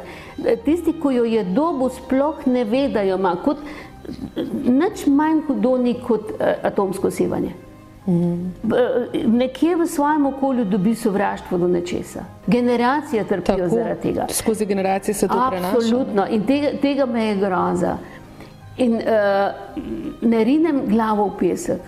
Tisti, 0.65 0.93
ki 0.93 1.15
jo 1.15 1.23
je 1.23 1.43
dobo, 1.43 1.89
sploh 1.89 2.45
ne 2.45 2.63
vedajo, 2.63 3.17
kot 3.45 3.57
nič 4.63 5.05
manj 5.07 5.41
hudoni 5.47 5.95
kot 6.07 6.31
uh, 6.31 6.53
atomsko 6.63 7.11
sevanje. 7.11 7.53
Mm. 8.07 8.53
Nekje 9.37 9.75
v 9.75 9.87
svojem 9.87 10.25
okolju 10.25 10.65
dobi 10.65 10.95
sovraštvo 10.95 11.57
do 11.57 11.67
nečesa. 11.67 12.23
Generacije 12.47 13.23
trpijo 13.23 13.57
Tako, 13.57 13.75
zaradi 13.75 14.01
tega. 14.01 14.27
Skozi 14.29 14.65
generacije 14.65 15.13
se 15.13 15.27
to 15.27 15.41
prenaša. 15.49 15.77
Absolutno. 15.77 16.27
In 16.29 16.45
tega, 16.45 16.71
tega 16.81 17.05
me 17.05 17.25
je 17.25 17.35
groza. 17.35 17.97
In 18.77 18.95
uh, 18.95 19.01
ne 20.21 20.43
rinem 20.43 20.81
glavo 20.87 21.27
v 21.27 21.37
pesek, 21.39 21.81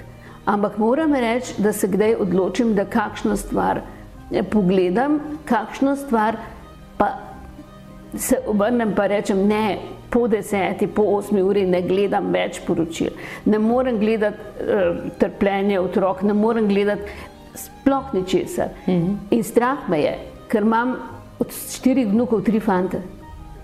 ampak 0.46 0.78
moram 0.78 1.14
reči, 1.14 1.54
da 1.58 1.74
se 1.74 1.88
kdaj 1.88 2.16
odločim, 2.20 2.76
da 2.76 2.86
kakšno 2.86 3.38
stvar 3.38 3.80
eh, 4.32 4.44
pogledam, 4.44 5.20
kakšno 5.46 5.96
stvar 5.96 6.36
pa 6.98 7.14
se 8.16 8.40
obrnem 8.48 8.96
pa 8.96 9.08
rečem 9.08 9.48
ne, 9.48 9.78
po 10.10 10.28
deseti, 10.28 10.88
po 10.88 11.04
osmi 11.04 11.42
uri 11.42 11.66
ne 11.66 11.82
gledam 11.82 12.32
več 12.34 12.62
poročil, 12.66 13.14
ne 13.46 13.60
morem 13.60 14.00
gledati 14.00 14.38
uh, 14.64 15.04
trpljenje 15.20 15.80
otrok, 15.80 16.24
ne 16.24 16.34
morem 16.34 16.68
gledati 16.68 17.02
sploh 17.56 18.14
ničesar. 18.14 18.70
Mm 18.88 18.94
-hmm. 18.94 19.16
In 19.30 19.44
strah 19.44 19.90
me 19.90 20.02
je, 20.02 20.18
ker 20.48 20.62
imam 20.64 20.96
od 21.40 21.52
štirih 21.52 22.08
vnukov 22.08 22.42
tri 22.42 22.60
fante. 22.60 23.02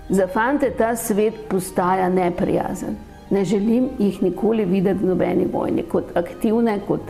Za 0.10 0.28
fante 0.28 0.70
ta 0.78 0.96
svet 0.96 1.34
postaja 1.50 2.10
neprijazen. 2.10 2.96
Ne 3.30 3.46
želim 3.46 3.90
jih 4.00 4.24
nikoli 4.24 4.66
videti 4.66 5.04
v 5.04 5.08
nobeni 5.08 5.48
vojni, 5.54 5.84
kot 5.84 6.04
aktivne, 6.18 6.80
kot 6.88 7.02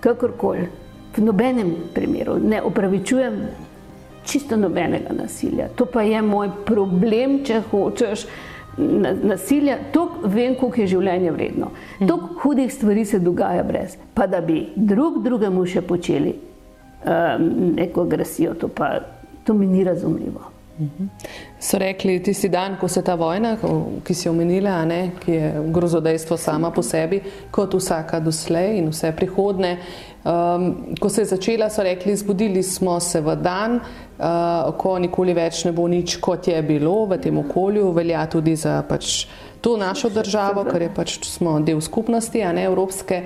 kakorkoli. 0.00 0.68
V 1.16 1.22
nobenem 1.22 1.74
primeru 1.94 2.38
ne 2.38 2.62
opravičujem 2.62 3.34
čisto 4.24 4.56
nobenega 4.56 5.12
nasilja. 5.12 5.68
To 5.76 5.86
pa 5.86 6.02
je 6.02 6.22
moj 6.22 6.48
problem, 6.66 7.44
če 7.44 7.60
hočeš 7.70 8.26
nasilja, 9.22 9.78
toliko 9.92 10.28
vem, 10.28 10.54
koliko 10.54 10.80
je 10.80 10.86
življenje 10.86 11.30
vredno. 11.30 11.70
Mhm. 11.98 12.08
Toliko 12.08 12.40
hudih 12.42 12.74
stvari 12.74 13.04
se 13.04 13.18
dogaja 13.18 13.62
brez, 13.62 13.96
pa 14.14 14.26
da 14.26 14.40
bi 14.40 14.66
drug 14.76 15.22
drugemu 15.22 15.66
še 15.66 15.82
počeli 15.82 16.34
um, 16.34 17.50
neko 17.76 18.02
agresijo, 18.02 18.54
to 18.54 18.68
pa 18.68 18.98
to 19.44 19.54
mi 19.54 19.66
ni 19.66 19.84
razumljivo. 19.84 20.53
So 21.60 21.78
rekli 21.78 22.22
tisti 22.22 22.48
dan, 22.48 22.76
ko 22.80 22.88
se 22.88 23.02
ta 23.02 23.14
vojna, 23.14 23.54
ki 24.04 24.14
si 24.14 24.28
omenila, 24.28 24.80
ne, 24.84 25.12
ki 25.22 25.32
je 25.32 25.52
grozodejstvo 25.74 26.36
sama 26.36 26.70
po 26.74 26.82
sebi, 26.82 27.20
kot 27.54 27.76
vsaka 27.78 28.18
doslej 28.20 28.80
in 28.80 28.90
vse 28.90 29.12
prihodne. 29.16 29.76
Um, 30.24 30.96
ko 31.00 31.08
se 31.08 31.22
je 31.22 31.30
začela, 31.30 31.68
so 31.70 31.84
rekli, 31.84 32.16
zbudili 32.16 32.62
smo 32.62 32.98
se 33.00 33.20
v 33.20 33.36
dan, 33.36 33.78
uh, 33.78 34.72
ko 34.80 34.98
nikoli 34.98 35.34
več 35.36 35.64
ne 35.68 35.72
bo 35.72 35.86
nič, 35.88 36.16
kot 36.20 36.48
je 36.48 36.62
bilo 36.62 37.04
v 37.06 37.20
tem 37.22 37.38
okolju, 37.38 37.92
velja 37.92 38.26
tudi 38.32 38.56
za 38.56 38.80
pač 38.88 39.26
to 39.60 39.76
našo 39.76 40.10
državo, 40.10 40.64
ker 40.68 40.82
je 40.82 40.94
pač 40.94 41.18
smo 41.28 41.58
del 41.60 41.80
skupnosti, 41.80 42.42
a 42.42 42.52
ne 42.52 42.66
evropske. 42.66 43.22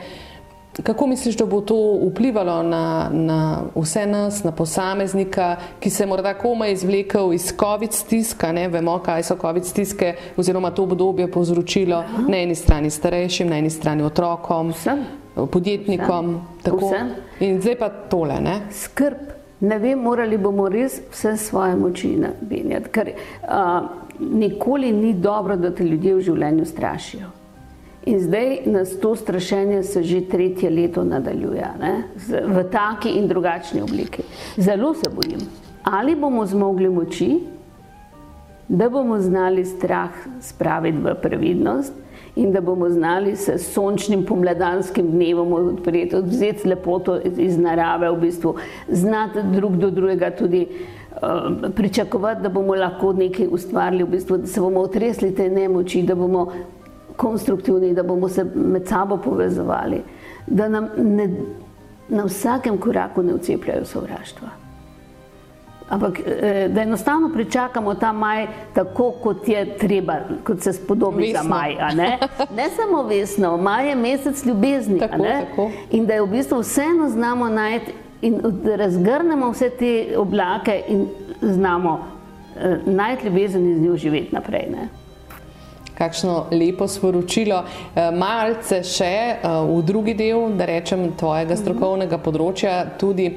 Kako 0.83 1.07
misliš, 1.07 1.37
da 1.37 1.47
bo 1.47 1.61
to 1.61 1.77
vplivalo 2.11 2.63
na, 2.63 3.11
na 3.13 3.63
vse 3.75 4.07
nas, 4.07 4.45
na 4.45 4.53
posameznika, 4.53 5.57
ki 5.81 5.91
se 5.91 6.03
je 6.03 6.07
morda 6.07 6.35
komaj 6.35 6.73
izvlekel 6.73 7.33
iz 7.33 7.53
COVID 7.61 7.93
stiska? 7.93 8.53
Ne? 8.53 8.69
Vemo, 8.69 8.99
kaj 8.99 9.23
so 9.23 9.37
COVID 9.41 9.65
stiske, 9.65 10.15
oziroma 10.37 10.71
to 10.71 10.83
obdobje 10.83 11.31
povzročilo 11.33 12.05
na 12.29 12.37
eni 12.39 12.55
strani 12.55 12.91
starejšim, 12.91 13.49
na 13.49 13.59
eni 13.59 13.71
strani 13.71 14.03
otrokom, 14.03 14.71
Vsem. 14.71 15.05
podjetnikom. 15.53 16.41
Vsem. 16.65 17.11
In 17.41 17.61
zdaj 17.61 17.79
pa 17.79 17.89
tole. 17.89 18.41
Ne? 18.41 18.61
Skrb. 18.71 19.17
Ne 19.61 19.79
vem, 19.79 19.99
morali 19.99 20.39
bomo 20.39 20.69
res 20.69 21.01
vse 21.11 21.37
svoje 21.37 21.75
moči 21.77 22.13
nabinjati, 22.17 22.89
ker 22.95 23.11
uh, 23.11 23.89
nikoli 24.21 24.93
ni 24.93 25.15
dobro, 25.15 25.57
da 25.57 25.75
te 25.75 25.85
ljudje 25.85 26.15
v 26.15 26.21
življenju 26.21 26.67
strašijo. 26.67 27.38
In 28.09 28.21
zdaj 28.21 28.59
nas 28.67 28.97
to 29.01 29.17
strašenje 29.17 29.83
se 29.83 30.03
že 30.03 30.21
tretje 30.21 30.71
leto 30.71 31.05
nadaljuje 31.05 31.67
ne? 31.81 31.93
v 32.47 32.65
taki 32.73 33.11
in 33.19 33.29
drugačni 33.29 33.83
obliki. 33.83 34.23
Zelo 34.57 34.95
se 34.95 35.11
bojim, 35.11 35.41
ali 35.83 36.17
bomo 36.17 36.47
zmogli 36.47 36.89
moči, 36.89 37.41
da 38.69 38.89
bomo 38.89 39.21
znali 39.21 39.65
strah 39.65 40.11
spraviti 40.41 40.99
v 41.05 41.15
previdnost 41.23 41.93
in 42.37 42.53
da 42.53 42.61
bomo 42.61 42.89
znali 42.89 43.37
se 43.37 43.59
sončnim 43.59 44.25
pomladanskim 44.25 45.11
dnevom 45.11 45.53
odpreti, 45.53 46.17
vzeti 46.17 46.69
lepoto 46.69 47.19
iz 47.37 47.59
narave, 47.59 48.11
v 48.11 48.21
bistvu 48.21 48.55
znati 48.89 49.43
drug 49.53 49.77
do 49.77 49.91
drugega 49.91 50.31
tudi 50.31 50.67
uh, 50.69 51.71
pričakovati, 51.77 52.43
da 52.43 52.49
bomo 52.49 52.75
lahko 52.75 53.13
nekaj 53.13 53.49
ustvarili, 53.51 54.05
v 54.05 54.17
bistvu, 54.17 54.37
da 54.37 54.47
se 54.47 54.61
bomo 54.61 54.81
otresli 54.81 55.35
te 55.35 55.51
nemoči, 55.51 56.03
da 56.03 56.15
bomo 56.15 56.49
konstruktivni, 57.19 57.95
da 57.95 58.03
bomo 58.03 58.29
se 58.29 58.45
med 58.55 58.87
sabo 58.89 59.17
povezovali, 59.17 60.03
da 60.47 60.69
nam 60.69 60.89
ne, 60.97 61.29
na 62.09 62.25
vsakem 62.25 62.79
koraku 62.79 63.23
ne 63.23 63.35
ucepljajo 63.35 63.85
sovraštva. 63.85 64.49
Ampak 65.89 66.21
eh, 66.21 66.69
da 66.69 66.83
enostavno 66.83 67.31
pričakamo 67.35 67.95
ta 67.95 68.13
maj 68.13 68.47
tako, 68.75 69.11
kot 69.23 69.49
je 69.49 69.77
treba, 69.79 70.15
kot 70.45 70.61
se 70.61 70.73
spodobi 70.73 71.23
vesno. 71.23 71.43
za 71.43 71.49
maj. 71.49 71.75
Ne? 71.95 72.19
ne 72.57 72.69
samo 72.77 73.03
vesno, 73.03 73.57
maj 73.57 73.89
je 73.89 73.95
mesec 73.95 74.45
ljubezni. 74.45 74.99
Tako, 74.99 75.23
tako. 75.23 75.71
In 75.91 76.07
da 76.07 76.15
je 76.15 76.23
v 76.23 76.27
bistvu 76.27 76.61
vseeno 76.61 77.09
znamo 77.09 77.49
najti 77.49 77.93
in 78.23 78.41
razgrnemo 78.77 79.51
vse 79.51 79.71
te 79.71 80.15
oblake 80.17 80.83
in 80.89 81.07
znamo 81.41 81.99
eh, 82.61 82.79
najti 82.87 83.27
ljubezen 83.27 83.67
in 83.67 83.77
z 83.77 83.83
njo 83.83 83.97
živeti 83.97 84.35
naprej. 84.35 84.67
Ne? 84.71 84.89
Kakšno 85.99 86.47
lepo 86.51 86.89
sporočilo. 86.89 87.63
Eh, 87.95 88.11
malce 88.15 88.83
še 88.87 89.15
eh, 89.15 89.49
v 89.67 89.81
drugi 89.87 90.15
del, 90.15 90.53
da 90.59 90.69
rečem, 90.71 91.11
tvojega 91.19 91.59
strokovnega 91.59 92.21
področja, 92.23 92.85
tudi 93.01 93.33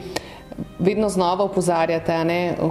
vedno 0.82 1.10
znova 1.10 1.48
upozarjate, 1.50 2.20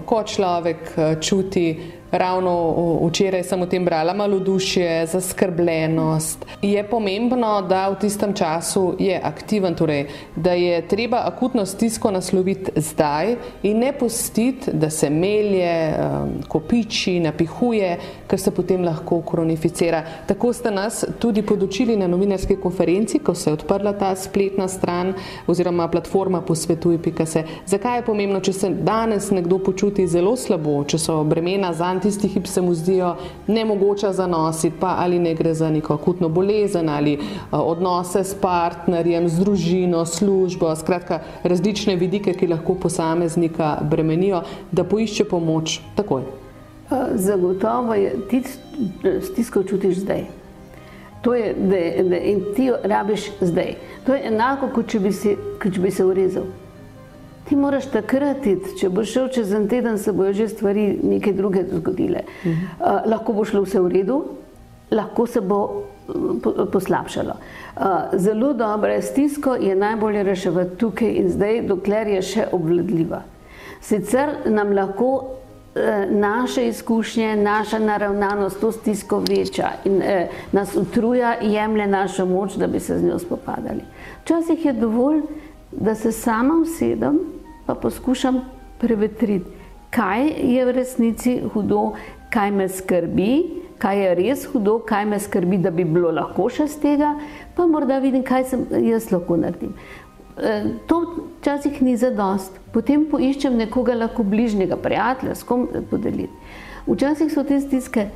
ko 0.06 0.22
človek 0.22 0.92
eh, 0.96 1.16
čuti 1.20 1.66
ravno 2.12 2.74
včeraj 3.06 3.42
sem 3.44 3.62
o 3.62 3.66
tem 3.66 3.84
brala, 3.84 4.14
malodušje, 4.14 5.06
zaskrbljenost. 5.06 6.46
Je 6.62 6.82
pomembno, 6.88 7.62
da 7.62 7.88
v 7.88 7.98
tistem 8.00 8.34
času 8.34 8.94
je 8.98 9.20
aktiven, 9.24 9.74
torej, 9.74 10.06
da 10.36 10.52
je 10.52 10.88
treba 10.88 11.22
akutno 11.24 11.66
stisko 11.66 12.10
nasloviti 12.10 12.72
zdaj 12.76 13.36
in 13.62 13.78
ne 13.78 13.92
pustiti, 13.92 14.70
da 14.72 14.90
se 14.90 15.10
melje, 15.10 15.94
kopiči, 16.48 17.20
napihuje, 17.20 17.96
ker 18.26 18.40
se 18.40 18.50
potem 18.50 18.84
lahko 18.84 19.20
kronificira. 19.22 20.02
Tako 20.26 20.52
ste 20.52 20.70
nas 20.70 21.04
tudi 21.18 21.42
podočili 21.42 21.96
na 21.96 22.06
novinarski 22.06 22.56
konferenci, 22.56 23.18
ko 23.18 23.34
se 23.34 23.50
je 23.50 23.54
odprla 23.54 23.92
ta 23.92 24.14
spletna 24.16 24.68
stran 24.68 25.14
oziroma 25.46 25.88
platforma 25.88 26.40
posvetuj.se. 26.40 27.44
Zakaj 27.66 27.98
je 27.98 28.04
pomembno, 28.04 28.40
če 28.40 28.52
se 28.52 28.70
danes 28.70 29.30
nekdo 29.30 29.58
počuti 29.58 30.06
zelo 30.06 30.36
slabo, 30.36 30.84
če 30.84 30.98
so 30.98 31.20
bremena 31.24 31.72
zanj 31.72 31.99
tisti 32.00 32.28
hip 32.28 32.46
se 32.46 32.62
mu 32.62 32.74
zdijo 32.74 33.14
nemogoče 33.46 34.12
zanositi, 34.12 34.76
pa 34.80 34.94
ali 34.98 35.18
ne 35.18 35.34
gre 35.34 35.54
za 35.54 35.70
neko 35.70 35.94
akutno 35.94 36.28
bolezen 36.28 36.88
ali 36.88 37.18
odnose 37.52 38.24
s 38.24 38.34
partnerjem, 38.34 39.28
z 39.28 39.40
družino, 39.40 40.04
službo, 40.06 40.74
skratka 40.76 41.20
različne 41.42 41.96
vidike, 41.96 42.34
ki 42.34 42.46
lahko 42.46 42.74
posameznika 42.74 43.76
bremenijo, 43.82 44.42
da 44.72 44.84
poišče 44.84 45.24
pomoč 45.24 45.80
takoj. 45.96 46.22
Zagotovo 47.14 47.94
je 47.94 48.16
ti 48.30 48.42
stisko 49.22 49.62
čutiš 49.62 49.96
zdaj. 49.96 50.24
To 51.22 51.34
je, 51.34 51.54
da, 51.54 52.08
da, 52.08 52.16
in 52.16 52.40
ti 52.56 52.64
jo 52.64 52.76
rabiš 52.82 53.30
zdaj. 53.40 53.74
To 54.06 54.14
je 54.14 54.26
enako, 54.26 54.70
kot 54.74 54.88
če 54.88 55.00
bi, 55.00 55.12
si, 55.12 55.36
kot 55.62 55.74
če 55.74 55.80
bi 55.80 55.90
se 55.92 56.04
urezal. 56.04 56.48
Ti 57.48 57.56
moraš 57.56 57.86
takrat 57.90 58.46
iti, 58.46 58.76
če 58.78 58.88
boš 58.88 59.12
šel 59.14 59.28
čez 59.34 59.52
en 59.56 59.68
teden, 59.68 59.98
se 59.98 60.12
bojo 60.12 60.32
že 60.32 60.48
stvari 60.48 60.98
neke 61.02 61.32
druge 61.32 61.64
zgodile. 61.72 62.22
Uh 62.22 62.50
-huh. 62.50 62.54
uh, 62.80 63.10
lahko 63.10 63.32
bo 63.32 63.44
šlo 63.44 63.62
vse 63.62 63.80
v 63.80 63.88
redu, 63.88 64.24
lahko 64.90 65.26
se 65.26 65.40
bo 65.40 65.82
uh, 66.08 66.68
poslabšalo. 66.72 67.34
Uh, 67.76 67.82
zelo 68.12 68.52
dobro 68.52 69.02
stisko 69.02 69.54
je 69.54 69.76
najbolje 69.76 70.22
reševati 70.22 70.76
tukaj 70.76 71.08
in 71.08 71.30
zdaj, 71.30 71.62
dokler 71.62 72.08
je 72.08 72.22
še 72.22 72.46
obvladljiva. 72.52 73.22
Sicer 73.80 74.28
nam 74.46 74.72
lahko 74.72 75.06
uh, 75.06 76.10
naše 76.10 76.68
izkušnje, 76.68 77.36
naša 77.36 77.78
naravnanost 77.78 78.60
to 78.60 78.72
stisko 78.72 79.18
veča 79.18 79.68
in 79.84 79.96
uh, 79.96 80.04
nas 80.52 80.76
utruja, 80.76 81.36
jemlje 81.40 81.86
našo 81.86 82.26
moč, 82.26 82.54
da 82.56 82.66
bi 82.66 82.80
se 82.80 82.98
z 82.98 83.02
njo 83.02 83.18
spopadali. 83.18 83.80
Včasih 84.22 84.64
je 84.64 84.72
dovolj, 84.72 85.22
da 85.72 85.94
se 85.94 86.12
sama 86.12 86.54
usedem 86.62 87.18
pa 87.66 87.74
poskušam 87.74 88.40
prevetriti, 88.80 89.50
kaj 89.90 90.26
je 90.42 90.64
v 90.64 90.72
resnici 90.72 91.40
hudo, 91.54 91.92
kaj 92.30 92.50
me 92.50 92.68
skrbi, 92.68 93.32
kaj 93.78 94.02
je 94.02 94.14
res 94.14 94.44
hudo, 94.52 94.78
kaj 94.86 95.06
me 95.06 95.18
skrbi, 95.20 95.58
da 95.58 95.70
bi 95.70 95.84
bilo 95.84 96.10
lahko 96.14 96.48
še 96.50 96.66
z 96.70 96.80
tega, 96.82 97.14
pa 97.56 97.66
morda 97.66 97.98
vidim, 98.02 98.24
kaj 98.26 98.48
sem 98.52 98.66
jaz 98.86 99.10
lahko 99.12 99.38
naredim. 99.40 99.74
E, 100.36 100.56
to 100.86 101.00
včasih 101.40 101.82
ni 101.82 101.96
za 101.96 102.10
dost. 102.14 102.58
Potem 102.72 103.06
poiščem 103.10 103.56
nekoga 103.58 103.96
lahko 103.98 104.24
bližnjega, 104.26 104.78
prijatelja, 104.80 105.34
s 105.34 105.46
kom 105.46 105.66
podeliti. 105.90 106.32
Včasih 106.86 107.32
so 107.32 107.44
te 107.44 107.60
stiske 107.60 108.08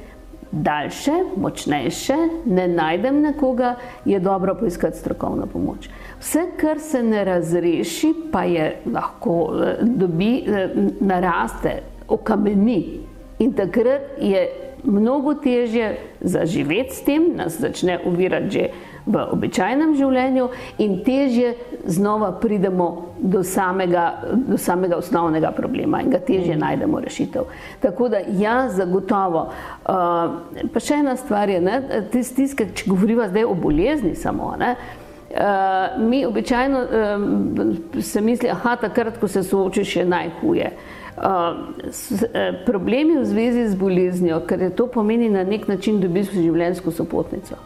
daljše, 0.63 1.13
močnejše, 1.37 2.17
ne 2.47 2.69
najdem 2.69 3.21
nekoga, 3.21 3.75
je 4.05 4.21
dobro 4.21 4.55
poiskati 4.55 4.99
strokovno 4.99 5.47
pomoč. 5.47 5.89
Vse, 6.21 6.47
kar 6.57 6.81
se 6.81 7.03
ne 7.03 7.25
razreši, 7.25 8.15
pa 8.33 8.45
je 8.45 8.77
lahko 8.93 9.53
eh, 9.55 9.77
dobi, 9.83 10.45
eh, 10.47 10.71
naraste, 11.01 11.83
okameni 12.09 13.01
in 13.39 13.53
takrat 13.53 14.03
je 14.21 14.49
mnogo 14.85 15.35
težje 15.35 15.99
zaživeti 16.21 16.95
s 16.95 17.05
tem, 17.05 17.31
nas 17.37 17.61
začne 17.61 17.99
uvirati 18.05 18.51
že 18.51 18.69
v 19.07 19.21
običajnem 19.37 19.93
življenju 19.99 20.49
in 20.81 20.97
težje 21.05 21.53
znova 21.85 22.33
pridemo 22.41 22.89
do 23.21 23.43
samega, 23.45 24.05
do 24.33 24.59
samega 24.59 24.97
osnovnega 24.97 25.53
problema 25.53 26.01
in 26.03 26.11
ga 26.15 26.21
težje 26.25 26.57
najdemo 26.57 27.01
rešitev. 27.05 27.51
Tako 27.83 28.09
da 28.09 28.23
ja, 28.41 28.57
zagotovo. 28.73 29.47
Uh, 29.85 30.69
pa 30.73 30.81
še 30.83 31.03
ena 31.03 31.17
stvar 31.21 31.53
je, 31.53 31.61
ne, 31.65 31.81
te 32.13 32.25
stiske, 32.25 32.71
če 32.75 32.89
govoriva 32.91 33.29
zdaj 33.33 33.49
o 33.49 33.57
bolezni 33.59 34.15
samo, 34.19 34.55
ne, 34.61 34.77
Uh, 35.35 35.99
mi 35.99 36.21
običajno 36.23 36.81
um, 36.87 38.03
se 38.07 38.21
misli, 38.23 38.53
da 38.55 38.77
takrat, 38.79 39.17
ko 39.19 39.27
se 39.29 39.43
soočiš, 39.43 39.97
je 39.97 40.05
najhuje. 40.07 40.71
Uh, 41.17 41.59
s, 41.91 42.23
uh, 42.23 42.55
problemi 42.63 43.19
v 43.19 43.27
zvezi 43.27 43.67
z 43.73 43.75
boleznijo, 43.75 44.45
ker 44.47 44.63
je 44.63 44.71
to 44.79 44.87
pomeni 44.87 45.33
na 45.35 45.43
nek 45.43 45.67
način 45.67 45.99
dobiti 45.99 46.39
življenjsko 46.39 46.95
sopotnico 46.95 47.59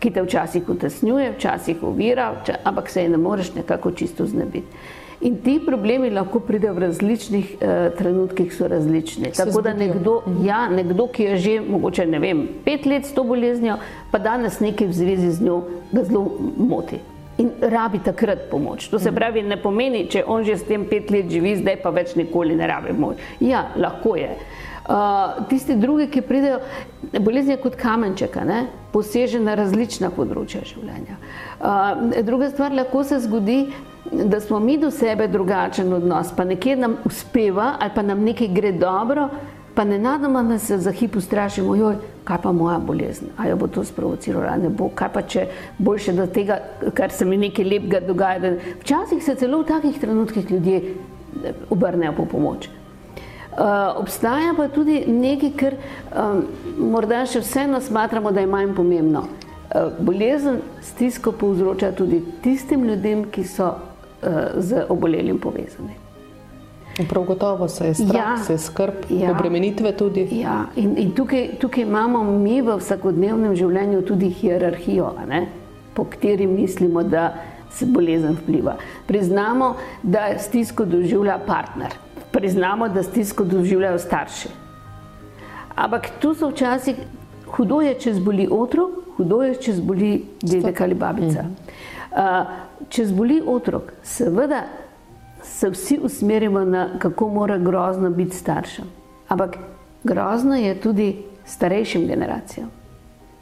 ki 0.00 0.10
te 0.10 0.22
včasih 0.22 0.68
utesnjuje, 0.68 1.34
včasih 1.36 1.82
ovira, 1.82 2.32
ampak 2.64 2.88
se 2.90 3.02
je 3.02 3.08
ne 3.08 3.16
moreš 3.16 3.54
nekako 3.54 3.90
čisto 3.90 4.26
znebiti. 4.26 4.66
In 5.20 5.36
ti 5.44 5.58
problemi 5.66 6.08
lahko 6.10 6.40
pridejo 6.40 6.72
v 6.74 6.80
različnih 6.86 7.48
eh, 7.60 7.90
trenutkih, 7.98 8.54
so 8.56 8.68
različni. 8.68 9.34
Se 9.34 9.44
Tako 9.44 9.60
da 9.60 9.74
nekdo, 9.74 10.22
mhm. 10.26 10.46
ja, 10.46 10.68
nekdo, 10.68 11.06
ki 11.12 11.22
je 11.22 11.36
že 11.36 11.60
mogoče 11.60 12.06
ne 12.06 12.18
vem, 12.18 12.46
pet 12.64 12.86
let 12.86 13.04
s 13.04 13.12
to 13.12 13.24
boleznijo, 13.24 13.76
pa 14.10 14.18
danes 14.18 14.60
nekaj 14.60 14.88
v 14.88 14.96
zvezi 14.96 15.30
z 15.30 15.44
njo 15.44 15.60
ga 15.92 16.04
zelo 16.04 16.24
moti. 16.56 17.02
In 17.38 17.50
rabi 17.60 18.00
takrat 18.04 18.48
pomoč. 18.50 18.88
To 18.88 18.98
se 18.98 19.10
mhm. 19.10 19.16
pravi, 19.16 19.42
ne 19.42 19.60
pomeni, 19.60 20.06
če 20.08 20.24
on 20.26 20.44
že 20.44 20.56
s 20.56 20.64
tem 20.64 20.88
pet 20.88 21.10
let 21.10 21.28
živi, 21.28 21.58
zdaj 21.60 21.82
pa 21.84 21.92
več 21.92 22.16
nikoli 22.16 22.56
ne 22.56 22.66
rabi 22.66 22.96
pomoč. 22.96 23.20
Ja, 23.40 23.66
lahko 23.76 24.16
je. 24.16 24.32
Uh, 24.32 24.70
Uh, 24.90 25.46
tisti 25.46 25.76
drugi, 25.76 26.08
ki 26.10 26.20
pridejo, 26.26 26.56
bolezen 27.22 27.52
je 27.54 27.60
kot 27.62 27.76
kamenček, 27.78 28.34
poseže 28.90 29.38
na 29.38 29.54
različna 29.54 30.08
področja 30.10 30.64
življenja. 30.66 31.14
Uh, 31.60 32.16
druga 32.26 32.48
stvar, 32.50 32.74
lahko 32.74 33.04
se 33.06 33.20
zgodi, 33.22 33.60
da 34.10 34.40
smo 34.42 34.58
mi 34.58 34.74
do 34.82 34.90
sebe 34.90 35.28
drugačen 35.30 35.92
odnos, 35.94 36.32
pa 36.34 36.42
nekje 36.44 36.74
nam 36.76 36.96
uspeva 37.06 37.76
ali 37.78 37.94
pa 37.94 38.02
nam 38.02 38.24
nekaj 38.26 38.50
gre 38.50 38.72
dobro, 38.72 39.28
pa 39.74 39.84
ne 39.84 39.98
nadoma 39.98 40.42
nas 40.42 40.66
za 40.66 40.90
hip 40.90 41.16
ustrašimo, 41.16 41.76
joj, 41.78 42.00
kaj 42.24 42.42
pa 42.42 42.52
moja 42.52 42.80
bolezen, 42.82 43.30
a 43.38 43.46
jo 43.46 43.60
bo 43.62 43.70
to 43.70 43.84
sprovociralo, 43.86 44.56
ne 44.58 44.72
bo, 44.74 44.90
kaj 44.90 45.12
pa 45.14 45.22
če 45.22 45.46
boljše 45.78 46.16
do 46.18 46.26
tega, 46.26 46.58
kar 46.98 47.14
se 47.14 47.24
mi 47.24 47.38
nekaj 47.38 47.70
lepega 47.76 48.02
dogaja. 48.10 48.56
Včasih 48.82 49.22
se 49.22 49.38
celo 49.38 49.62
v 49.62 49.70
takih 49.70 50.02
trenutkih 50.02 50.50
ljudje 50.50 50.82
eh, 50.82 51.64
obrnejo 51.70 52.18
po 52.18 52.26
pomoč. 52.26 52.68
Uh, 53.50 54.00
obstaja 54.00 54.54
pa 54.56 54.68
tudi 54.68 55.04
nekaj, 55.06 55.50
kar 55.58 55.74
um, 55.74 56.44
morda 56.92 57.24
še 57.26 57.42
vseeno 57.42 57.80
smatramo, 57.82 58.30
da 58.30 58.44
je 58.44 58.46
manj 58.46 58.74
pomembno. 58.76 59.24
Uh, 59.26 59.90
bolezen 59.98 60.60
stisko 60.86 61.32
povzroča 61.32 61.90
tudi 61.98 62.22
tistim 62.44 62.84
ljudem, 62.86 63.24
ki 63.30 63.44
so 63.44 63.72
uh, 63.74 64.38
z 64.54 64.84
obolelim 64.88 65.42
povezani. 65.42 65.98
Prav 67.08 67.24
gotovo 67.24 67.68
se 67.68 67.86
je 67.86 67.94
strah, 67.94 68.14
ja, 68.14 68.36
se 68.44 68.52
je 68.52 68.58
skrb, 68.58 69.04
ja, 69.10 69.30
obremenitve 69.30 69.92
tudi. 69.96 70.28
Ja, 70.30 70.64
in, 70.76 70.94
in 70.98 71.10
tukaj, 71.16 71.48
tukaj 71.60 71.82
imamo 71.82 72.22
mi 72.24 72.60
v 72.62 72.76
vsakodnevnem 72.78 73.54
življenju 73.56 74.02
tudi 74.06 74.28
hierarhijo, 74.30 75.14
ne, 75.28 75.46
po 75.94 76.04
kateri 76.04 76.46
mislimo, 76.46 77.02
da 77.02 77.32
se 77.70 77.86
bolezen 77.86 78.36
vpliva. 78.42 78.76
Priznamo, 79.06 79.74
da 80.02 80.38
stisko 80.38 80.84
doživlja 80.84 81.38
partner, 81.46 81.94
priznamo, 82.32 82.88
da 82.88 83.02
stisko 83.02 83.44
doživljajo 83.44 83.98
starši. 83.98 84.48
Ampak 85.74 86.10
tu 86.20 86.34
so 86.34 86.50
včasih 86.50 86.96
hudo 87.56 87.80
je, 87.80 87.94
če 87.94 88.14
zboli 88.14 88.48
otrok, 88.50 88.90
hudo 89.16 89.42
je, 89.42 89.54
če 89.54 89.74
zboli 89.78 90.12
dedek 90.42 90.80
ali 90.80 90.94
babica. 90.94 91.44
Uh, 92.10 92.52
če 92.88 93.06
zboli 93.06 93.40
otrok, 93.46 93.92
seveda 94.02 94.64
se 95.42 95.70
vsi 95.70 95.98
usmerimo 96.02 96.64
na 96.64 96.88
kako 96.98 97.28
mora 97.28 97.58
grozno 97.58 98.10
biti 98.10 98.36
staršem. 98.36 98.84
Ampak 99.28 99.58
grozno 100.04 100.56
je 100.56 100.74
tudi 100.80 101.08
starejšim 101.46 102.06
generacijam. 102.06 102.70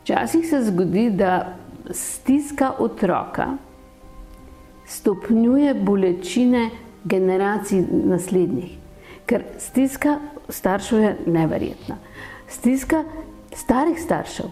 Včasih 0.02 0.46
se 0.48 0.62
zgodi, 0.64 1.10
da 1.10 1.56
stiska 1.90 2.72
otroka 2.78 3.46
stopnjuje 4.86 5.74
bolečine 5.74 6.70
generacij 7.04 7.84
naslednjih. 7.90 8.76
Ker 9.26 9.44
stiska 9.58 10.18
staršev 10.48 11.00
je 11.00 11.16
neverjetna. 11.26 11.96
Stiska 12.48 13.04
starih 13.52 14.00
staršev 14.00 14.46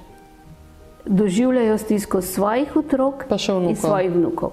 doživljajo 1.06 1.78
stisko 1.78 2.22
svojih 2.22 2.76
otrok 2.76 3.24
in 3.68 3.76
svojih 3.76 4.10
vnukov 4.12 4.50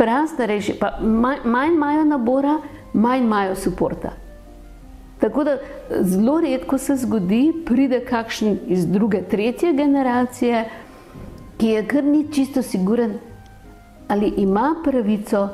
prastarejši, 0.00 0.78
pa 0.80 0.98
manj 1.44 1.74
imajo 1.74 2.04
nabora, 2.04 2.58
manj 2.92 3.24
imajo 3.24 3.54
suporta. 3.54 4.10
Tako 5.20 5.44
da 5.44 5.56
zelo 6.00 6.40
redko 6.40 6.78
se 6.78 6.96
zgodi, 6.96 7.52
pride 7.66 8.00
kakšen 8.04 8.58
iz 8.66 8.86
druge, 8.86 9.20
tretje 9.28 9.72
generacije, 9.76 10.62
ki 11.58 11.74
je 11.74 11.82
kar 11.86 12.04
ni 12.04 12.24
čisto 12.32 12.62
siguren, 12.62 13.18
ali 14.08 14.32
ima 14.36 14.74
pravico 14.84 15.48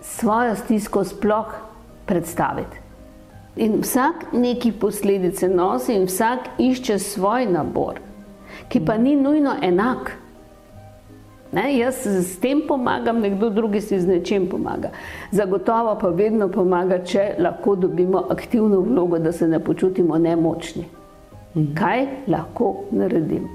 svojo 0.00 0.56
stisko 0.56 1.04
sploh 1.04 1.46
predstaviti. 2.06 2.76
In 3.56 3.80
vsak 3.82 4.32
neki 4.32 4.72
posledice 4.72 5.48
nosi 5.48 5.94
in 5.94 6.06
vsak 6.06 6.38
išče 6.58 6.98
svoj 6.98 7.46
nabor, 7.46 7.98
ki 8.68 8.80
pa 8.86 8.96
ni 8.96 9.16
nujno 9.16 9.56
enak. 9.62 10.12
Ne, 11.52 11.78
jaz 11.78 12.06
s 12.06 12.36
tem 12.40 12.60
pomagam, 12.68 13.20
nekdo 13.20 13.50
drugi 13.50 13.80
si 13.80 14.00
z 14.00 14.06
nečem 14.06 14.46
pomaga. 14.46 14.90
Zagotovo 15.32 15.96
pa 16.00 16.08
vedno 16.08 16.48
pomaga, 16.48 17.00
če 17.04 17.34
lahko 17.38 17.74
dobimo 17.76 18.26
aktivno 18.30 18.80
vlogo, 18.80 19.18
da 19.18 19.32
se 19.32 19.48
ne 19.48 19.60
počutimo 19.60 20.18
nemočni. 20.18 20.84
Mhm. 21.56 21.74
Kaj 21.74 22.06
lahko 22.28 22.74
naredim? 22.90 23.48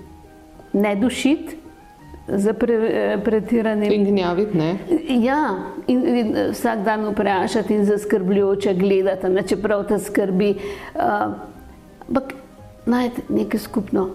Ne 0.73 0.95
dušiti 0.95 1.62
za 2.27 2.53
pre, 2.53 3.17
pretiranim. 3.25 3.91
In 3.91 4.05
gnjaviti, 4.05 4.57
ne? 4.57 4.77
Ja, 5.07 5.55
in, 5.87 6.07
in 6.07 6.35
vsak 6.51 6.83
dan 6.85 7.05
vprašati 7.09 7.75
in 7.75 7.85
zaskrbljujoče 7.85 8.73
gledati, 8.73 9.29
ne, 9.29 9.43
čeprav 9.47 9.87
te 9.87 9.99
skrbi. 9.99 10.55
Ampak 10.95 12.23
uh, 12.23 12.39
najti 12.85 13.21
nekaj 13.29 13.59
skupno. 13.59 14.09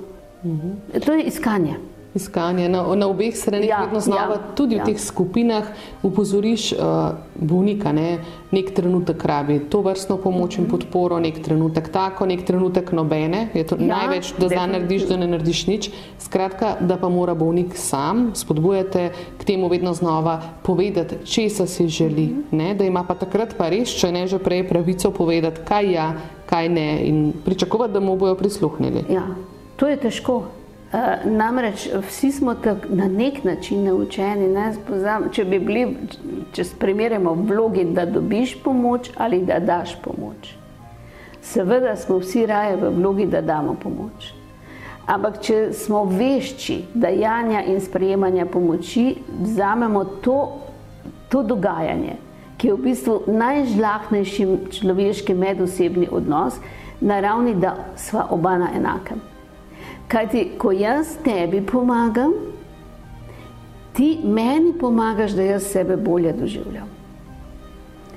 Mhm. 0.45 1.01
To 1.05 1.13
je 1.13 1.23
iskanje 1.23 1.75
iskanje 2.15 2.69
na, 2.69 2.83
na 2.97 3.07
obeh 3.07 3.37
straneh, 3.37 3.69
ja, 3.69 3.83
vedno 3.85 4.01
znova, 4.01 4.35
ja, 4.35 4.55
tudi 4.55 4.75
v 4.75 4.79
ja. 4.79 4.85
teh 4.85 5.01
skupinah, 5.01 5.69
upozoriš 6.03 6.73
uh, 6.73 6.81
bolnika, 7.35 7.93
ne, 7.93 8.19
nek 8.51 8.73
trenutek 8.75 9.25
rabi 9.25 9.59
to 9.69 9.83
vrstno 9.85 10.17
pomoč 10.17 10.59
in 10.59 10.69
podporo, 10.71 11.21
nek 11.21 11.43
trenutek 11.45 11.91
tako, 11.93 12.27
nek 12.27 12.47
trenutek 12.49 12.93
nobene, 12.97 13.49
je 13.55 13.67
to 13.69 13.77
ja, 13.77 13.91
največ, 13.93 14.33
da 14.41 14.49
zdaj 14.49 14.67
narediš, 14.73 15.07
da 15.11 15.21
ne 15.21 15.29
narediš 15.37 15.67
nič. 15.69 15.91
Skratka, 16.19 16.75
da 16.81 16.97
pa 16.97 17.09
mora 17.13 17.37
bolnik 17.39 17.77
sam, 17.77 18.31
spodbujate 18.37 19.11
k 19.39 19.45
temu 19.45 19.69
vedno 19.69 19.95
znova 19.95 20.41
povedati, 20.65 21.21
česa 21.29 21.67
si 21.67 21.89
želi, 21.89 22.27
mm 22.27 22.45
-hmm. 22.51 22.59
ne, 22.59 22.75
da 22.75 22.85
ima 22.85 23.05
pa 23.05 23.15
takrat 23.15 23.55
pa 23.59 23.69
res, 23.69 23.89
če 24.01 24.13
ne 24.13 24.27
že 24.27 24.39
prej 24.39 24.69
pravico 24.69 25.11
povedati, 25.11 25.61
kaj 25.65 25.93
ja, 25.93 26.13
kaj 26.47 26.69
ne 26.69 27.07
in 27.07 27.33
pričakovati, 27.45 27.93
da 27.93 28.01
mu 28.01 28.17
bojo 28.17 28.35
prisluhnili. 28.35 29.05
Ja, 29.09 29.23
to 29.77 29.87
je 29.87 29.97
težko. 29.97 30.58
Eh, 30.93 31.19
namreč 31.25 31.89
vsi 32.09 32.33
smo 32.33 32.55
na 32.89 33.09
nek 33.09 33.45
način 33.45 33.85
naučeni, 33.85 34.49
ne? 34.49 34.73
če 35.33 35.45
bi 35.45 35.59
bili, 35.59 35.83
če 36.53 36.65
primerjamo 36.81 37.35
vlogi, 37.35 37.85
da 37.85 38.07
dobiš 38.07 38.55
pomoč 38.65 39.11
ali 39.17 39.43
da 39.45 39.59
daš 39.59 39.99
pomoč. 40.01 40.55
Seveda 41.43 41.93
smo 41.97 42.19
vsi 42.19 42.47
raje 42.47 42.77
v 42.77 42.95
vlogi, 42.97 43.27
da 43.27 43.45
damo 43.45 43.77
pomoč. 43.83 44.33
Ampak 45.07 45.43
če 45.45 45.61
smo 45.77 46.07
vešči 46.09 46.81
dajanja 46.95 47.67
in 47.69 47.81
sprejemanja 47.85 48.47
pomoči, 48.47 49.19
vzamemo 49.43 50.05
to, 50.25 50.41
to 51.29 51.43
dogajanje, 51.43 52.17
ki 52.57 52.69
je 52.69 52.75
v 52.75 52.85
bistvu 52.89 53.23
najžlahnejši 53.29 54.53
človeški 54.81 55.37
medosebni 55.37 56.09
odnos, 56.11 56.57
na 57.01 57.21
ravni, 57.21 57.55
da 57.61 57.77
sva 57.97 58.31
oba 58.33 58.57
na 58.59 58.73
enakem. 58.77 59.21
Kajti, 60.09 60.57
ko 60.59 60.73
jaz 60.73 61.19
tebi 61.25 61.61
pomagam, 61.61 62.33
ti 63.93 64.21
meni 64.25 64.73
pomagaš, 64.81 65.35
da 65.37 65.43
jaz 65.43 65.67
sebe 65.69 65.97
bolje 65.97 66.33
doživljam. 66.33 66.89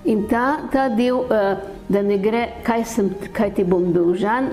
In 0.06 0.28
ta, 0.30 0.58
ta 0.72 0.88
del, 0.90 1.18
uh, 1.18 1.58
da 1.90 2.02
ne 2.02 2.18
gre, 2.18 2.46
kaj, 2.64 2.86
sem, 2.86 3.10
kaj 3.36 3.54
ti 3.58 3.66
bom 3.68 3.92
dolžan, 3.94 4.50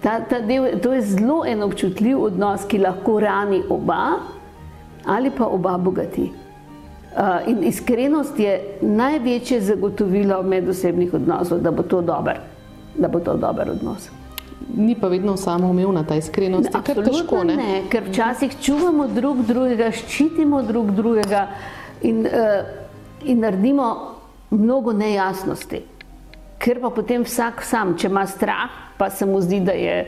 ta, 0.00 0.20
ta 0.24 0.40
del, 0.40 0.70
to 0.80 0.94
je 0.96 1.02
zelo 1.12 1.42
en 1.46 1.62
občutljiv 1.62 2.22
odnos, 2.30 2.64
ki 2.66 2.80
lahko 2.80 3.20
rani 3.20 3.62
oba 3.68 4.02
ali 5.04 5.30
pa 5.32 5.46
oba 5.46 5.78
bogati. 5.78 6.30
Uh, 7.10 7.48
in 7.48 7.62
iskrenost 7.66 8.38
je 8.38 8.56
največje 8.80 9.60
zagotovilo 9.60 10.42
medosebnih 10.42 11.14
odnosov, 11.14 11.60
da 11.60 11.70
bo 11.70 11.82
to 11.82 12.00
dober, 12.00 12.40
da 12.96 13.08
bo 13.08 13.20
to 13.20 13.36
dober 13.36 13.70
odnos 13.70 14.08
ni 14.76 14.94
pa 14.94 15.08
vedno 15.08 15.36
samo 15.36 15.70
umevna 15.70 16.04
ta 16.04 16.16
iskrenost. 16.16 16.70
Težko, 16.84 17.44
ne? 17.44 17.56
ne, 17.56 17.82
ker 17.90 18.08
včasih 18.08 18.56
čuvamo 18.62 19.08
drug 19.08 19.44
drugega, 19.46 19.90
ščitimo 19.90 20.62
drug 20.62 20.90
drugega 20.96 21.46
in, 22.02 22.26
uh, 22.26 23.24
in 23.24 23.40
naredimo 23.40 23.88
mnogo 24.50 24.92
nejasnosti. 24.92 25.82
Ker 26.60 26.80
pa 26.80 26.90
potem 26.92 27.24
vsak 27.24 27.62
sam, 27.64 27.96
če 27.96 28.10
ima 28.10 28.26
strah, 28.28 28.92
pa 28.98 29.08
se 29.10 29.26
mu 29.26 29.40
zdi, 29.40 29.62
da 29.64 29.72
je 29.72 30.04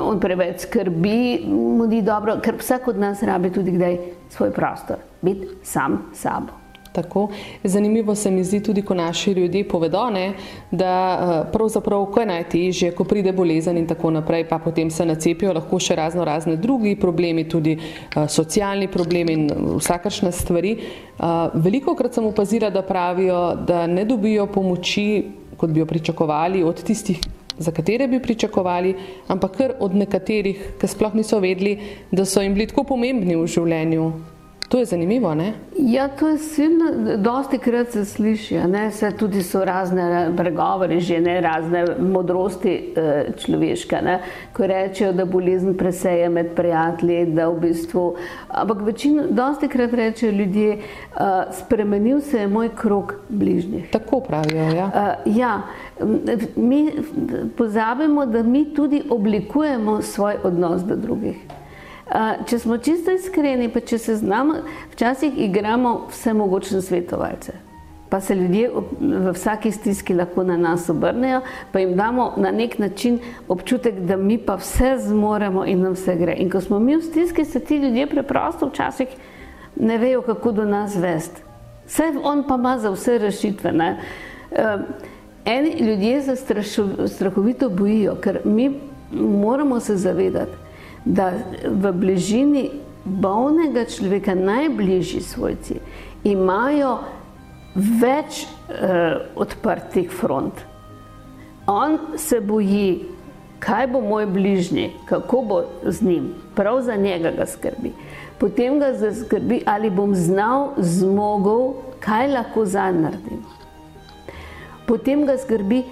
on 0.00 0.20
preveč 0.20 0.64
skrbi, 0.66 1.46
mu 1.46 1.86
ni 1.86 2.02
dobro, 2.02 2.38
ker 2.42 2.58
vsak 2.58 2.88
od 2.88 2.98
nas 2.98 3.22
rabi 3.22 3.52
tudi 3.54 3.76
kdaj 3.76 3.98
svoj 4.32 4.50
prostor, 4.56 5.02
biti 5.22 5.48
sam 5.62 6.00
sabo. 6.14 6.55
Tako. 6.96 7.28
Zanimivo 7.64 8.14
se 8.14 8.30
mi 8.30 8.44
zdi 8.44 8.62
tudi, 8.62 8.82
ko 8.82 8.94
naši 8.94 9.32
ljudje 9.36 9.68
povedo, 9.68 10.06
ne, 10.10 10.32
da 10.70 10.92
eh, 11.12 11.52
pravzaprav, 11.52 12.06
ko 12.12 12.20
je 12.20 12.26
najtežje, 12.26 12.92
ko 12.96 13.04
pride 13.04 13.32
bolezen 13.36 13.76
in 13.76 13.86
tako 13.86 14.10
naprej, 14.10 14.46
pa 14.48 14.58
potem 14.58 14.90
se 14.90 15.04
nacepijo 15.04 15.52
lahko 15.52 15.76
še 15.76 15.96
razno 15.98 16.24
razne 16.24 16.56
drugi 16.56 16.94
problemi, 16.96 17.44
tudi 17.48 17.76
uh, 17.76 18.24
socialni 18.28 18.88
problemi 18.88 19.34
in 19.36 19.50
vsakršne 19.76 20.32
stvari. 20.32 20.72
Uh, 21.18 21.52
veliko 21.60 21.94
krat 21.98 22.16
sem 22.16 22.24
opazila, 22.24 22.70
da 22.72 22.82
pravijo, 22.82 23.40
da 23.68 23.84
ne 23.86 24.04
dobijo 24.08 24.46
pomoči, 24.46 25.24
kot 25.56 25.70
bi 25.70 25.82
jo 25.82 25.86
pričakovali, 25.86 26.62
od 26.64 26.80
tistih, 26.84 27.20
za 27.58 27.72
katere 27.76 28.08
bi 28.08 28.22
pričakovali, 28.22 28.94
ampak 29.28 29.56
kar 29.56 29.76
od 29.80 29.94
nekaterih, 29.94 30.64
ki 30.80 30.88
sploh 30.88 31.16
niso 31.16 31.40
vedeli, 31.44 31.76
da 32.10 32.24
so 32.24 32.40
jim 32.40 32.56
bili 32.56 32.68
tako 32.72 32.86
pomembni 32.94 33.36
v 33.36 33.44
življenju 33.48 34.08
To 34.68 34.78
je 34.78 34.84
zanimivo, 34.84 35.34
ne? 35.34 35.52
Ja, 35.78 36.08
to 36.08 36.28
je 36.28 36.38
silno, 36.38 37.16
dosti 37.16 37.58
krat 37.58 37.90
se 37.90 38.04
sliši, 38.04 38.58
ne, 38.58 38.90
se 38.90 39.10
tudi 39.18 39.42
so 39.42 39.64
razne 39.64 40.32
pregovori, 40.36 41.00
že 41.00 41.20
ne 41.20 41.40
razne 41.40 41.84
modrosti 42.00 42.72
eh, 42.96 43.26
človeške, 43.38 44.00
ne, 44.02 44.16
ko 44.52 44.66
rečejo, 44.66 45.12
da 45.12 45.24
bolezen 45.24 45.76
preseje 45.78 46.28
med 46.28 46.50
prijatelji, 46.56 47.26
da 47.36 47.46
v 47.48 47.60
bistvu, 47.60 48.06
ampak 48.48 48.82
večino, 48.82 49.28
dosti 49.30 49.68
krat 49.68 49.94
rečejo 49.94 50.32
ljudje, 50.32 50.78
uh, 50.78 51.20
spremenil 51.52 52.20
se 52.20 52.40
je 52.40 52.48
moj 52.48 52.68
krok 52.74 53.14
bližnjih. 53.28 53.90
Tako 53.90 54.20
pravijo, 54.20 54.64
ja. 54.76 54.90
Uh, 54.94 55.36
ja, 55.36 55.62
mi 56.56 56.90
pozabimo, 57.56 58.26
da 58.26 58.42
mi 58.42 58.64
tudi 58.74 59.02
oblikujemo 59.10 60.02
svoj 60.02 60.34
odnos 60.44 60.82
do 60.82 60.96
drugih. 60.96 61.36
Če 62.46 62.58
smo 62.58 62.78
čisto 62.78 63.10
iskreni, 63.10 63.66
pa 63.68 63.80
če 63.82 63.98
se 63.98 64.14
znamo, 64.16 64.60
včasih 64.92 65.38
igramo 65.42 66.06
vse 66.10 66.34
mogočne 66.34 66.82
svetovalce. 66.82 67.52
Pa 68.08 68.20
se 68.20 68.34
ljudje 68.34 68.68
v 69.00 69.32
vsaki 69.34 69.72
stiski 69.74 70.14
lahko 70.14 70.44
na 70.46 70.54
nas 70.56 70.86
obrnejo, 70.90 71.40
pa 71.72 71.82
jim 71.82 71.96
damo 71.98 72.28
na 72.36 72.52
nek 72.54 72.78
način 72.78 73.18
občutek, 73.48 73.98
da 74.06 74.16
mi 74.16 74.38
pa 74.38 74.54
vse 74.60 74.92
zmoremo 75.08 75.64
in 75.66 75.82
nam 75.82 75.96
vse 75.98 76.14
gre. 76.14 76.36
In 76.38 76.50
ko 76.50 76.60
smo 76.60 76.78
mi 76.78 76.96
v 76.96 77.02
stiski, 77.02 77.44
se 77.44 77.60
ti 77.60 77.80
ljudje 77.82 78.06
preprosto 78.06 78.70
včasih 78.70 79.08
ne 79.76 79.98
vejo, 79.98 80.22
kako 80.22 80.52
do 80.52 80.64
nas 80.64 80.94
vest. 80.96 81.42
Vse 81.86 82.12
on 82.22 82.44
pa 82.46 82.54
ima 82.54 82.78
za 82.78 82.90
vse 82.90 83.18
rešitve. 83.18 83.72
Ne? 83.72 83.96
Eni 85.44 85.74
ljudje 85.80 86.22
se 86.22 86.62
strahovito 87.08 87.68
bojijo, 87.70 88.14
ker 88.14 88.40
mi 88.44 88.70
moramo 89.12 89.80
se 89.80 89.96
zavedati, 89.96 90.65
da 91.06 91.32
v 91.64 91.92
bližini 91.92 92.70
bolnega 93.04 93.84
človeka, 93.86 94.34
najbližji 94.34 95.20
svojci, 95.22 95.78
imajo 96.26 96.98
več 97.76 98.42
uh, 98.46 99.30
odprtih 99.38 100.10
front. 100.10 100.64
On 101.70 101.98
se 102.18 102.40
boji, 102.40 103.06
kaj 103.62 103.86
bo 103.94 104.00
moj 104.02 104.26
bližnji, 104.26 104.90
kako 105.06 105.42
bo 105.42 105.60
z 105.84 106.02
njim, 106.02 106.32
prav 106.54 106.82
za 106.82 106.96
njega 106.96 107.30
ga 107.36 107.46
skrbi. 107.46 107.92
Potem 108.38 108.80
ga 108.82 108.90
skrbi, 109.12 109.62
ali 109.66 109.90
bom 109.90 110.14
znal, 110.14 110.74
zmogel, 110.78 111.76
kaj 112.02 112.28
lahko 112.34 112.66
za 112.66 112.90
naredim. 112.90 113.44
Potem 114.86 115.26
ga 115.26 115.38
skrbi, 115.38 115.84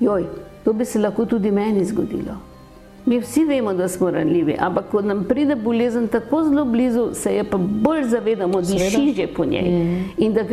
joj, 0.00 0.28
to 0.64 0.72
bi 0.72 0.84
se 0.84 1.00
lahko 1.00 1.24
tudi 1.26 1.50
meni 1.50 1.84
zgodilo. 1.84 2.47
Mi 3.08 3.20
vsi 3.20 3.44
vemo, 3.44 3.72
da 3.74 3.88
smo 3.88 4.10
ranljivi, 4.10 4.56
ampak 4.60 4.90
ko 4.90 5.00
nam 5.02 5.24
pride 5.24 5.54
bolezen 5.56 6.08
tako 6.08 6.42
zelo 6.44 6.64
blizu, 6.64 7.08
se 7.14 7.34
je 7.34 7.44
pa 7.44 7.56
bolj 7.56 8.02
zavedamo, 8.04 8.60
da 8.60 8.72
je 8.72 8.90
že 9.16 9.26
po 9.36 9.44
njej. 9.44 9.70
Mm. 9.70 10.04
In 10.18 10.32
da 10.32 10.44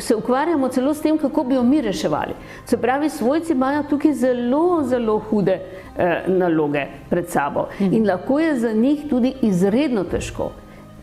se 0.00 0.14
ukvarjamo 0.16 0.68
celo 0.68 0.94
s 0.94 1.02
tem, 1.02 1.18
kako 1.18 1.44
bi 1.44 1.54
jo 1.54 1.62
mi 1.62 1.80
reševali. 1.80 2.32
Se 2.64 2.76
pravi, 2.76 3.10
svojci 3.10 3.52
imajo 3.52 3.82
tukaj 3.82 4.12
zelo, 4.12 4.82
zelo 4.84 5.18
hude 5.18 5.58
eh, 5.96 6.24
naloge 6.26 6.86
pred 7.10 7.28
sabo 7.28 7.66
mm. 7.80 7.92
in 7.92 8.06
lahko 8.06 8.40
je 8.40 8.58
za 8.58 8.72
njih 8.72 9.04
tudi 9.10 9.34
izredno 9.42 10.04
težko. 10.04 10.50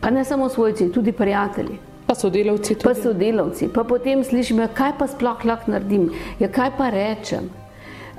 Pa 0.00 0.10
ne 0.10 0.24
samo 0.24 0.48
svojci, 0.48 0.92
tudi 0.92 1.12
prijatelji. 1.12 1.78
Pa 2.06 2.14
sodelavci. 2.14 2.74
Tudi. 2.74 2.84
Pa 2.84 2.94
sodelavci. 2.94 3.68
Pa 3.74 3.84
potem 3.84 4.24
slišim, 4.24 4.58
ja, 4.58 4.68
kaj 4.68 4.92
pa 4.98 5.06
sploh 5.06 5.44
lahko 5.44 5.70
naredim, 5.70 6.10
ja, 6.38 6.48
kaj 6.48 6.70
pa 6.78 6.90
rečem. 6.90 7.50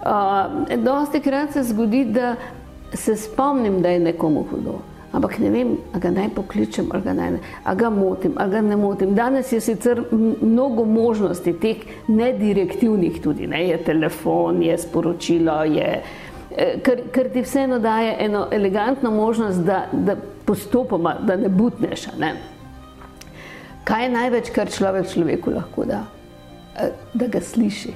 Uh, 0.01 0.77
dosti 0.77 1.19
krat 1.19 1.51
se 1.53 1.63
zgodi, 1.63 2.05
da 2.05 2.35
se 2.93 3.15
spomnim, 3.15 3.81
da 3.81 3.89
je 3.89 3.99
nekomu 3.99 4.45
hudo. 4.51 4.79
Ampak 5.11 5.39
ne 5.39 5.49
vem, 5.49 5.75
ali 5.91 6.01
ga 6.01 6.11
naj 6.11 6.29
pokličem, 6.35 6.87
ali 6.91 7.03
ga, 7.03 7.13
naj, 7.13 7.31
ali 7.63 7.77
ga 7.77 7.89
motim, 7.89 8.33
ali 8.37 8.51
ga 8.51 8.61
ne 8.61 8.75
motim. 8.75 9.15
Danes 9.15 9.51
je 9.51 9.59
sicer 9.61 10.03
mnogo 10.41 10.85
možnosti, 10.85 11.53
teh 11.59 11.83
nedirektivnih 12.07 13.21
tudi, 13.21 13.47
ne? 13.47 13.65
je 13.67 13.77
telefon, 13.83 14.61
je 14.63 14.77
sporočilo, 14.77 15.63
je, 15.63 15.89
eh, 16.55 16.79
ker, 16.83 17.03
ker 17.11 17.31
ti 17.33 17.43
vseeno 17.43 17.79
daje 17.79 18.15
eno 18.19 18.45
elegantno 18.51 19.11
možnost, 19.11 19.65
da, 19.67 19.83
da 19.91 20.15
postopoma, 20.45 21.17
da 21.27 21.35
ne 21.35 21.49
butneš. 21.49 22.07
Ne? 22.19 22.31
Kaj 23.83 24.03
je 24.05 24.15
največ, 24.15 24.53
kar 24.55 24.71
človek 24.71 25.11
človeku 25.11 25.51
lahko 25.51 25.85
da? 25.85 26.05
Eh, 26.79 26.95
da 27.13 27.27
ga 27.27 27.41
sliši. 27.41 27.93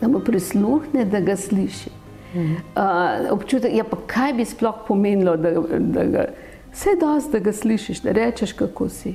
Da 0.00 0.08
mu 0.08 0.22
prisluhne, 0.22 1.04
da 1.04 1.20
ga 1.20 1.36
sliši. 1.36 2.03
Uh, 2.34 3.30
občutek, 3.30 3.74
ja, 3.74 3.84
pa 3.84 3.96
kaj 4.06 4.32
bi 4.34 4.44
sploh 4.44 4.82
pomenilo, 4.88 5.36
da, 5.36 5.52
da 5.78 6.04
ga 6.04 6.24
vse 6.72 6.96
dosti, 7.00 7.32
da 7.32 7.38
ga 7.38 7.52
slišiš, 7.52 8.00
da 8.02 8.12
rečeš, 8.12 8.52
kako 8.58 8.88
si. 8.88 9.14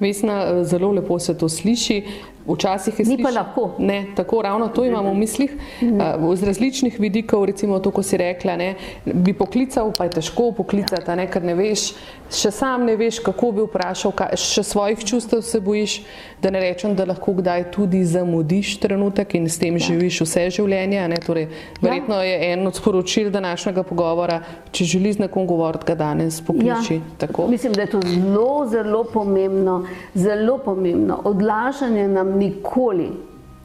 Vesna, 0.00 0.64
zelo 0.64 0.90
lepo 0.92 1.18
se 1.18 1.36
to 1.38 1.48
sliši. 1.48 2.02
Včasih 2.46 2.98
je 2.98 3.04
sliši, 3.04 3.22
pa 3.22 3.30
lahko. 3.30 3.70
Ne, 3.78 4.06
tako 4.16 4.42
ravno 4.42 4.68
to 4.68 4.84
imamo 4.84 5.10
v 5.10 5.16
mislih. 5.16 5.52
Uh, 5.80 6.34
z 6.36 6.44
različnih 6.44 7.00
vidikov, 7.00 7.44
recimo 7.44 7.78
to, 7.78 7.90
ko 7.90 8.02
si 8.02 8.16
rekla, 8.16 8.56
ne, 8.56 8.74
bi 9.04 9.32
poklical, 9.32 9.92
pa 9.96 10.04
je 10.04 10.18
težko 10.18 10.50
poklicati, 10.52 11.08
ja. 11.08 11.16
ne, 11.16 11.24
ker 11.30 11.44
ne 11.44 11.54
veš, 11.56 11.94
še 12.28 12.50
sam 12.52 12.84
ne 12.84 12.96
veš, 13.00 13.22
kako 13.24 13.52
bi 13.56 13.64
vprašal, 13.64 14.12
kaj, 14.12 14.36
še 14.40 14.64
svojih 14.66 15.04
čustev 15.08 15.40
se 15.46 15.60
bojiš, 15.60 15.94
da 16.42 16.52
ne 16.52 16.60
rečem, 16.60 16.92
da 16.96 17.06
lahko 17.08 17.32
kdaj 17.38 17.70
tudi 17.72 18.02
zamudiš 18.04 18.76
trenutek 18.82 19.34
in 19.38 19.48
s 19.48 19.56
tem 19.62 19.78
ja. 19.80 19.86
živiš 19.88 20.20
vse 20.26 20.44
življenje. 20.58 21.00
Ne, 21.08 21.20
torej, 21.24 21.48
verjetno 21.80 22.20
ja. 22.20 22.28
je 22.28 22.52
en 22.52 22.68
od 22.68 22.76
sporočil 22.76 23.32
današnjega 23.32 23.86
pogovora, 23.88 24.42
če 24.74 24.84
želiš 24.92 25.16
z 25.16 25.24
nekom 25.24 25.48
govoriti, 25.48 25.88
ga 25.88 25.96
danes 26.04 26.42
pokliči. 26.44 27.00
Ja. 27.00 27.48
Mislim, 27.48 27.72
da 27.72 27.86
je 27.86 27.92
to 27.96 28.04
zelo, 28.04 28.66
zelo 28.68 29.04
pomembno, 29.08 29.80
zelo 30.12 30.58
pomembno. 30.60 31.22
Odlašanje 31.24 32.08
nam 32.08 32.33
nikoli, 32.34 33.10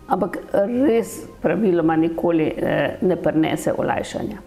ampak 0.07 0.37
res 0.87 1.25
praviloma 1.41 1.95
nikoli 1.95 2.53
eh, 2.57 2.97
ne 3.01 3.15
prenese 3.15 3.73
olajšanja. 3.77 4.37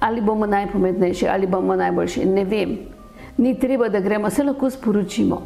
Ali 0.00 0.20
bomo 0.20 0.46
najpametnejši, 0.46 1.28
ali 1.28 1.46
bomo 1.46 1.76
najboljši, 1.76 2.24
ne 2.26 2.44
vem. 2.44 2.78
Ni 3.36 3.58
treba, 3.58 3.88
da 3.88 4.00
gremo, 4.00 4.30
se 4.30 4.44
lahko 4.44 4.70
sporočimo. 4.70 5.42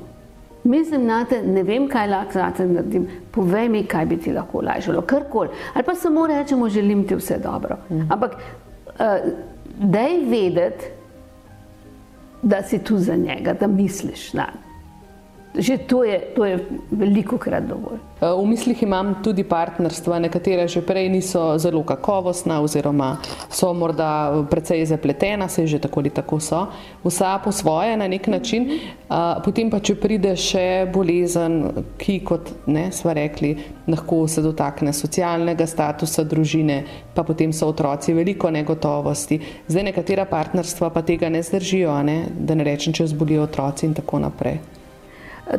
Mislim, 0.64 1.06
da 1.06 1.24
ne 1.46 1.62
vem, 1.62 1.86
kaj 1.88 2.08
lahko 2.08 2.32
znate 2.32 2.66
naredim, 2.66 3.06
povej 3.32 3.68
mi, 3.68 3.84
kaj 3.86 4.06
bi 4.06 4.16
ti 4.16 4.32
lahko 4.32 4.58
olajšalo, 4.58 5.02
karkoli. 5.02 5.48
Ali 5.74 5.84
pa 5.84 5.94
samo 5.94 6.26
rečemo, 6.26 6.68
želim 6.68 7.06
ti 7.08 7.16
vse 7.16 7.38
dobro. 7.38 7.76
Mhm. 7.90 8.12
Ampak 8.12 8.32
uh, 8.32 9.04
daj 9.78 10.18
vedeti, 10.30 10.84
da 12.42 12.62
si 12.62 12.78
tu 12.78 12.98
za 12.98 13.16
njega, 13.16 13.54
da 13.60 13.66
misliš 13.66 14.32
na 14.32 14.42
njega. 14.42 14.67
Že 15.54 15.78
to 15.78 16.04
je, 16.04 16.20
to 16.36 16.44
je 16.44 16.60
veliko 16.90 17.38
krat 17.38 17.64
dovolj. 17.64 17.98
Eh, 18.20 18.26
v 18.26 18.46
mislih 18.46 18.82
imam 18.82 19.14
tudi 19.22 19.44
partnerstva, 19.44 20.18
nekatere 20.18 20.68
že 20.68 20.82
prej 20.82 21.08
niso 21.08 21.58
zelo 21.58 21.82
kakovostna 21.82 22.60
oziroma 22.60 23.16
so 23.50 23.72
morda 23.74 24.44
precej 24.50 24.86
zapletena, 24.86 25.48
se 25.48 25.66
že 25.66 25.78
tako 25.78 26.00
ali 26.00 26.10
tako 26.10 26.40
so, 26.40 26.66
vsa 27.04 27.38
po 27.44 27.52
svoje 27.52 27.96
na 27.96 28.08
nek 28.08 28.26
način. 28.26 28.70
Eh, 28.70 29.34
potem 29.44 29.70
pa, 29.70 29.80
če 29.80 29.94
pride 29.94 30.36
še 30.36 30.86
bolezen, 30.92 31.84
ki, 31.98 32.20
kot 32.20 32.66
ne, 32.66 32.92
sva 32.92 33.12
rekli, 33.12 33.56
lahko 33.88 34.28
se 34.28 34.42
dotakne 34.42 34.92
socialnega 34.92 35.66
statusa 35.66 36.24
družine, 36.24 36.84
pa 37.14 37.22
potem 37.22 37.52
so 37.52 37.68
otroci 37.68 38.12
veliko 38.12 38.50
negotovosti. 38.50 39.40
Zdaj 39.68 39.82
nekatera 39.92 40.24
partnerstva 40.24 40.90
pa 40.90 41.02
tega 41.02 41.28
ne 41.28 41.42
zdržijo, 41.42 42.02
ne? 42.02 42.26
da 42.38 42.54
ne 42.54 42.64
rečem, 42.64 42.92
če 42.92 43.06
zbolijo 43.06 43.48
otroci 43.48 43.86
in 43.86 43.94
tako 43.94 44.18
naprej. 44.18 44.77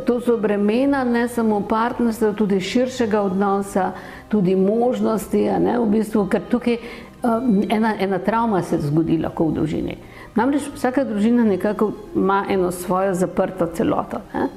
To 0.05 0.19
so 0.21 0.37
bremena 0.37 1.03
ne 1.03 1.27
samo 1.27 1.61
partnerstva, 1.67 2.33
tudi 2.37 2.59
širšega 2.61 3.21
odnosa, 3.21 3.91
tudi 4.29 4.55
možnosti, 4.55 5.41
ne, 5.59 5.79
v 5.79 5.87
bistvu, 5.89 6.27
ker 6.29 6.43
tukaj 6.49 6.77
um, 7.23 7.63
ena, 7.69 7.95
ena 7.99 8.19
travma 8.19 8.61
se 8.61 8.77
zgodi 8.81 9.17
lahko 9.17 9.49
v 9.49 9.55
družini. 9.57 9.97
Namreč 10.37 10.69
vsaka 10.75 11.03
družina 11.09 11.43
nekako 11.43 11.91
ima 12.15 12.43
eno 12.49 12.71
svojo 12.71 13.13
zaprto 13.17 13.65
celoto. 13.73 14.21
Ne. 14.33 14.47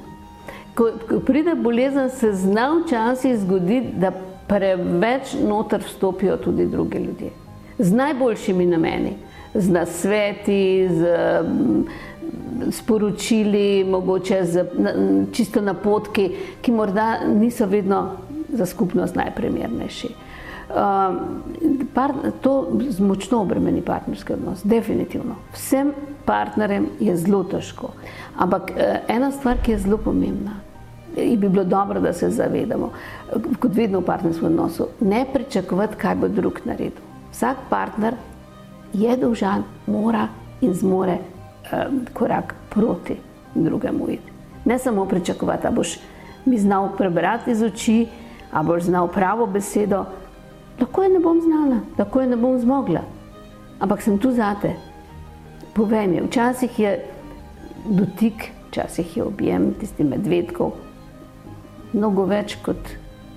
Ko, 0.77 0.91
ko 1.09 1.19
pride 1.25 1.55
bolezen, 1.55 2.09
se 2.09 2.33
zna 2.33 2.69
včasih 2.77 3.37
zgodi, 3.41 3.81
da 3.97 4.13
preveč 4.47 5.33
noter 5.41 5.81
vstopijo 5.81 6.37
tudi 6.37 6.65
druge 6.65 6.99
ljudje. 6.99 7.29
Z 7.79 7.93
najboljšimi 7.93 8.65
nameni, 8.65 9.15
z 9.53 9.69
nasveti, 9.69 10.87
z 10.89 11.17
um, 11.41 11.85
sporočili, 12.71 13.83
mogoče 13.83 14.39
z 14.45 14.65
čisto 15.31 15.61
napotki, 15.61 16.29
ki 16.61 16.71
morda 16.71 17.19
niso 17.27 17.65
vedno 17.65 18.09
za 18.49 18.65
skupnost 18.65 19.15
najprimernejši. 19.15 20.09
Um, 20.73 21.19
par, 21.93 22.13
to 22.41 22.67
močno 22.99 23.41
obremeni 23.41 23.81
partnerski 23.81 24.33
odnos, 24.33 24.63
definitivno. 24.63 25.35
Vsem 25.53 25.91
partnerjem 26.25 26.87
je 26.99 27.17
zelo 27.17 27.43
težko. 27.43 27.91
Ampak 28.37 28.71
eh, 28.71 29.01
ena 29.07 29.31
stvar, 29.31 29.57
ki 29.61 29.71
je 29.71 29.77
zelo 29.77 29.97
pomembna 29.97 30.55
in 31.17 31.39
bi 31.39 31.49
bilo 31.49 31.63
dobro, 31.63 32.01
da 32.01 32.13
se 32.13 32.29
zavedamo, 32.29 32.89
kot 33.59 33.75
vedno 33.75 33.99
v 33.99 34.05
partnerskem 34.05 34.47
odnosu, 34.47 34.87
ne 35.01 35.25
pričakovati, 35.33 35.95
kaj 35.95 36.15
bo 36.15 36.27
drug 36.27 36.59
naredil. 36.65 37.03
Vsak 37.31 37.57
partner 37.69 38.15
je 38.93 39.17
dolžan, 39.17 39.63
mora 39.87 40.27
in 40.61 40.73
zmore 40.73 41.17
um, 41.71 42.05
korak 42.13 42.55
proti. 42.69 43.17
drugemu 43.55 44.09
iti. 44.09 44.31
Ne 44.65 44.79
samo 44.79 45.05
pričakovati, 45.05 45.63
da 45.63 45.71
boš 45.71 45.99
mi 46.45 46.57
znal 46.57 46.97
prebrati 46.97 47.51
iz 47.51 47.61
oči, 47.61 48.07
a 48.51 48.63
boš 48.63 48.83
znal 48.83 49.07
pravo 49.07 49.47
besedo. 49.47 50.05
Tako 50.79 51.03
je 51.03 51.09
ne 51.09 51.19
bom 51.19 51.41
znala, 51.41 51.79
tako 51.97 52.21
je 52.21 52.27
ne 52.27 52.35
bom 52.35 52.59
zmogla. 52.59 53.01
Ampak 53.79 54.01
sem 54.01 54.17
tu 54.17 54.31
zate. 54.31 54.73
Povej 55.73 56.07
mi, 56.07 56.21
včasih 56.21 56.79
je 56.79 57.05
dotik, 57.85 58.51
včasih 58.69 59.17
je 59.17 59.23
objem 59.23 59.73
tisti 59.79 60.03
medvedkov, 60.03 60.71
mnogo 61.93 62.25
več 62.25 62.57
kot 62.65 62.77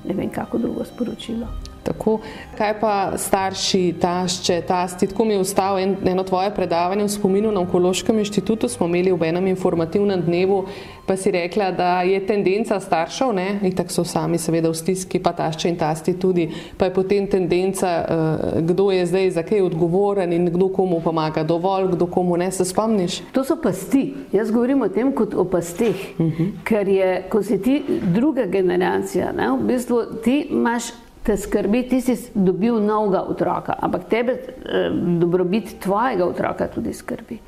ne 0.05 0.15
vem, 0.15 0.31
kako 0.31 0.59
drugo 0.59 0.85
sporočilo. 0.85 1.47
Tako, 1.87 2.19
kaj 2.59 2.81
pa 2.81 3.13
starši, 3.17 3.95
tašče, 4.01 4.61
tasti? 4.67 5.07
Tako 5.07 5.25
mi 5.25 5.35
je 5.35 5.41
ostalo 5.41 5.79
en, 5.79 5.97
eno 6.07 6.23
tvoje 6.23 6.51
predavanje 6.55 7.05
v 7.05 7.09
spominu 7.09 7.53
na 7.53 7.61
Onkološkem 7.61 8.19
inštitutu, 8.19 8.69
smo 8.69 8.87
imeli 8.87 9.13
v 9.13 9.29
enem 9.29 9.47
informativnem 9.47 10.23
dnevu, 10.23 10.65
pa 11.07 11.17
si 11.17 11.31
rekla, 11.31 11.71
da 11.71 12.03
je 12.03 12.19
tendenca 12.27 12.81
staršev, 12.81 13.33
ne, 13.33 13.47
in 13.63 13.77
tako 13.77 13.95
so 13.95 14.05
sami 14.05 14.39
seveda 14.39 14.71
v 14.71 14.75
stiski, 14.75 15.23
pa 15.23 15.33
tašče 15.33 15.71
in 15.71 15.79
tasti 15.79 16.17
tudi, 16.19 16.49
pa 16.77 16.91
je 16.91 16.95
potem 16.95 17.27
tendenca, 17.31 17.93
uh, 18.03 18.61
kdo 18.67 18.91
je 18.91 19.07
zdaj 19.07 19.31
za 19.31 19.47
kaj 19.47 19.63
odgovoren 19.69 20.33
in 20.33 20.51
kdo 20.51 20.69
komu 20.69 21.01
pomaga 21.01 21.45
dovolj, 21.47 21.93
kdo 21.95 22.11
komu 22.11 22.37
ne, 22.37 22.51
se 22.51 22.65
spomniš? 22.65 23.21
To 23.33 23.45
so 23.45 23.57
pasti. 23.63 24.15
Jaz 24.33 24.51
govorim 24.51 24.83
o 24.83 24.89
tem 24.89 25.13
kot 25.15 25.35
o 25.35 25.45
pasteh, 25.45 26.19
uh 26.19 26.27
-huh. 26.27 26.51
ker 26.65 26.89
je, 26.89 27.23
ko 27.31 27.43
si 27.43 27.63
ti 27.63 27.83
druga 28.03 28.47
generacija, 28.47 29.33
ne, 29.33 29.51
v 29.51 29.63
bistvu 29.63 30.03
ti 30.25 30.47
imaš 30.51 31.06
te 31.27 31.37
skrbi, 31.37 31.83
ti 31.91 32.01
si 32.01 32.15
dobil 32.35 32.79
novega 32.79 33.25
otroka, 33.27 33.75
ampak 33.83 34.07
tebe 34.11 34.37
eh, 34.37 34.91
dobrobit 35.19 35.81
tvojega 35.83 36.27
otroka 36.27 36.69
tudi 36.71 36.93
skrbi. 36.95 37.39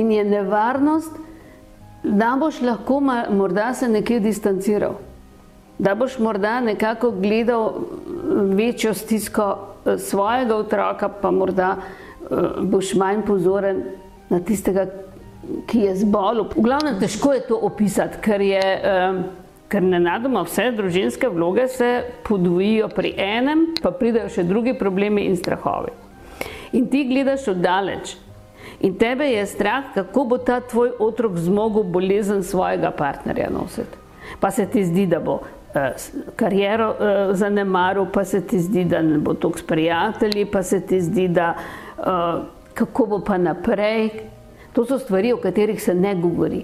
In 0.00 0.12
je 0.12 0.24
nevarnost, 0.24 1.18
da 2.02 2.36
boš 2.40 2.62
lahko 2.62 3.00
morda 3.00 3.74
se 3.74 3.88
nekje 3.88 4.20
distanciral, 4.24 4.96
da 5.78 5.94
boš 5.94 6.18
morda 6.18 6.60
nekako 6.64 7.10
gledal 7.20 7.68
eh, 7.68 7.74
večjo 8.56 8.94
stisko 8.94 9.48
eh, 9.84 9.98
svojega 9.98 10.56
otroka, 10.56 11.08
pa 11.08 11.30
morda 11.30 11.76
boš 12.60 12.90
manj 12.98 13.22
pozoren 13.24 13.78
na 14.28 14.40
tistega, 14.44 14.82
ki 15.66 15.78
je 15.86 15.94
zbolel. 16.02 16.44
V 16.52 16.64
glavnem 16.66 16.98
težko 17.00 17.32
je 17.32 17.44
to 17.46 17.56
opisati, 17.64 18.18
ker 18.20 18.42
je 18.44 18.64
ker 19.68 19.84
nenadoma 19.84 20.42
vse 20.46 20.70
družinske 20.76 21.28
vloge 21.28 21.68
se 21.68 21.88
podvojijo 22.24 22.88
pri 22.88 23.12
enem, 23.20 23.66
pa 23.82 23.92
pridejo 23.92 24.30
še 24.32 24.46
drugi 24.48 24.74
problemi 24.78 25.26
in 25.28 25.36
strahovi. 25.36 25.92
In 26.72 26.88
ti 26.88 27.04
gledaš 27.08 27.48
oddaleč. 27.52 28.16
In 28.84 28.94
tebe 28.98 29.26
je 29.26 29.44
strah, 29.46 29.92
kako 29.94 30.24
bo 30.24 30.38
ta 30.38 30.60
tvoj 30.60 30.92
otrok 31.02 31.36
zmogel 31.42 31.82
bolezen 31.82 32.42
svojega 32.46 32.90
partnerja 32.94 33.48
nositi. 33.50 34.04
Pa 34.40 34.50
se 34.54 34.66
ti 34.70 34.84
zdi, 34.84 35.06
da 35.08 35.20
bo 35.20 35.40
eh, 35.74 35.96
kariero 36.36 36.88
eh, 36.92 37.22
zanemaril, 37.34 38.06
pa 38.12 38.24
se 38.24 38.40
ti 38.46 38.60
zdi, 38.60 38.84
da 38.84 39.02
ne 39.02 39.18
bo 39.18 39.34
tok 39.34 39.58
s 39.58 39.66
prijatelji, 39.66 40.46
pa 40.52 40.62
se 40.62 40.80
ti 40.86 41.00
zdi, 41.00 41.28
da 41.28 41.54
eh, 41.56 42.42
kako 42.78 43.06
bo 43.06 43.20
pa 43.24 43.38
naprej. 43.38 44.10
To 44.76 44.84
so 44.86 44.98
stvari, 45.00 45.32
o 45.32 45.40
katerih 45.42 45.80
se 45.82 45.94
ne 45.94 46.14
govori, 46.14 46.62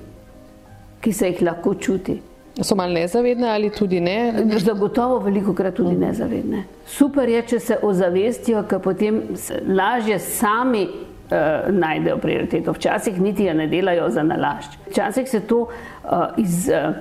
ki 1.00 1.12
se 1.12 1.32
jih 1.32 1.42
lahko 1.42 1.74
čuti. 1.74 2.20
So 2.62 2.76
malo 2.76 2.92
nezavedne 2.92 3.48
ali 3.50 3.70
tudi 3.70 4.00
ne? 4.00 4.34
Zagotovo 4.58 5.18
veliko 5.18 5.54
krat 5.54 5.74
tudi 5.74 5.96
nezavedne. 5.96 6.64
Super 6.86 7.28
je, 7.28 7.42
če 7.42 7.58
se 7.60 7.78
ozavestijo, 7.82 8.62
ker 8.70 8.78
potem 8.78 9.22
lažje 9.66 10.18
sami 10.22 10.84
uh, 10.86 11.72
najdejo 11.74 12.20
prioriteto. 12.22 12.72
Včasih 12.72 13.18
niti 13.20 13.48
je 13.48 13.54
ne 13.54 13.66
delajo 13.66 14.06
za 14.10 14.22
nalašč. 14.22 14.78
Včasih 14.90 15.28
se 15.28 15.40
to 15.40 15.66
uh, 15.66 16.38
iz 16.38 16.68
uh, 16.70 16.94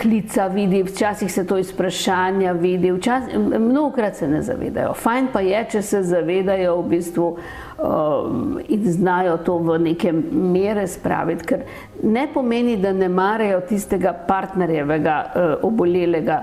klica 0.00 0.46
vidi, 0.46 0.82
včasih 0.82 1.32
se 1.32 1.46
to 1.46 1.58
iz 1.58 1.72
vprašanja 1.72 2.52
vidi, 2.52 2.92
včasih, 2.92 3.38
mnogokrat 3.38 4.16
se 4.16 4.28
ne 4.28 4.42
zavedajo. 4.42 4.94
Fajn 4.94 5.28
pa 5.32 5.40
je, 5.40 5.64
če 5.70 5.82
se 5.82 6.02
zavedajo 6.02 6.76
v 6.80 6.88
bistvu 6.88 7.26
uh, 7.28 8.60
in 8.68 8.86
znajo 8.92 9.36
to 9.46 9.58
v 9.58 9.78
neke 9.88 10.12
mere 10.12 10.86
spraviti, 10.86 11.46
ker 11.46 11.64
ne 12.02 12.26
pomeni, 12.34 12.76
da 12.76 12.92
ne 12.92 13.08
marajo 13.08 13.60
tistega 13.68 14.12
partnerjevega 14.28 15.18
uh, 15.26 15.54
obolelega 15.66 16.42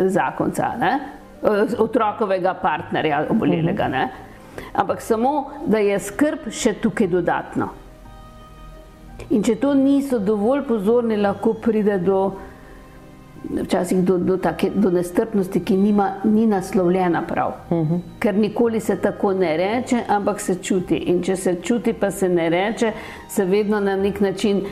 zakonca, 0.00 0.72
ne? 0.80 0.92
Uh, 1.42 1.62
otrokovega 1.78 2.54
partnerja 2.62 3.26
obolelega, 3.30 3.88
ne? 3.88 4.06
ampak 4.72 5.00
samo, 5.00 5.50
da 5.66 5.78
je 5.78 5.98
skrb 6.00 6.48
še 6.52 6.74
tukaj 6.80 7.08
dodatno. 7.12 7.68
In 9.30 9.42
če 9.44 9.56
to 9.60 9.72
niso 9.74 10.18
dovolj 10.20 10.62
pozorni, 10.68 11.16
lahko 11.16 11.54
pride 11.60 11.98
do 12.04 12.18
včasih 13.62 14.04
do, 14.04 14.18
do, 14.18 14.36
take, 14.36 14.70
do 14.74 14.90
nestrpnosti, 14.90 15.60
ki 15.60 15.76
nima, 15.76 16.10
ni 16.24 16.46
naslovljena 16.46 17.22
prav. 17.22 17.52
Uh 17.70 17.76
mhm. 17.78 17.94
-huh. 17.94 18.00
Ker 18.18 18.34
nikoli 18.34 18.80
se 18.80 18.96
tako 18.96 19.32
ne 19.32 19.56
reče, 19.56 20.00
ampak 20.08 20.40
se 20.40 20.54
čuti. 20.54 20.96
In 20.96 21.22
če 21.22 21.36
se 21.36 21.54
čuti, 21.62 21.92
pa 21.92 22.10
se 22.10 22.28
ne 22.28 22.48
reče, 22.48 22.92
se 23.28 23.44
vedno 23.44 23.80
na 23.80 23.96
nek 23.96 24.20
način 24.20 24.62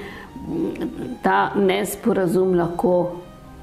ta 1.23 1.51
nesporazum 1.55 2.55
lahko 2.55 3.13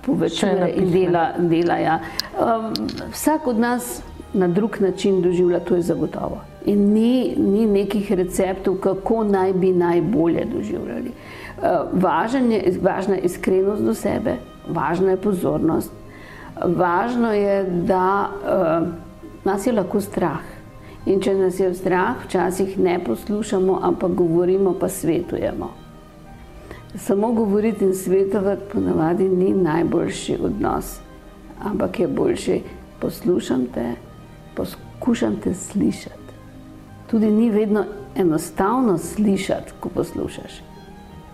povečuje 0.01 0.74
in 0.76 0.91
dela. 0.91 1.30
dela 1.38 1.78
ja. 1.78 1.99
um, 2.34 2.74
vsak 3.12 3.47
od 3.47 3.59
nas 3.59 4.01
na 4.34 4.47
drug 4.47 4.78
način 4.80 5.22
doživlja, 5.22 5.59
to 5.59 5.76
je 5.76 5.82
zagotovo. 5.82 6.41
In 6.66 6.93
ni, 6.93 7.36
ni 7.38 7.66
nekih 7.66 8.12
receptov, 8.14 8.76
kako 8.76 9.24
naj 9.24 9.53
bi 9.53 9.74
najbolje 9.74 10.45
doživljali. 10.55 11.12
Uh, 11.57 12.51
je, 12.51 12.74
važna 12.82 13.16
je 13.16 13.22
iskrenost 13.22 13.82
do 13.82 13.93
sebe, 13.93 14.36
važna 14.68 15.12
je 15.12 15.22
pozornost, 15.22 15.91
važno 16.66 17.34
je, 17.34 17.64
da 17.88 18.30
uh, 18.30 18.88
nas 19.43 19.68
je 19.68 19.74
lahko 19.74 20.01
strah. 20.01 20.43
In 21.05 21.22
če 21.22 21.34
nas 21.34 21.59
je 21.59 21.72
strah, 21.74 22.20
včasih 22.26 22.78
ne 22.80 22.99
poslušamo, 23.03 23.80
ampak 23.84 24.12
govorimo, 24.12 24.76
pa 24.80 24.89
svetujemo. 24.89 25.72
Samo 26.95 27.32
govoriti 27.34 27.86
in 27.86 27.95
svetovati 27.95 28.70
ponavadi 28.74 29.30
ni 29.30 29.53
najboljši 29.53 30.38
odnos, 30.43 30.99
ampak 31.64 31.99
je 31.99 32.07
boljši 32.07 32.62
poslušam 32.99 33.66
te, 33.74 33.93
poskušam 34.55 35.39
te 35.43 35.53
slišati. 35.53 36.36
Tudi 37.12 37.32
ni 37.32 37.49
vedno 37.49 37.86
enostavno 38.16 38.97
slišati, 38.97 39.74
ko 39.80 39.89
poslušaš. 39.89 40.62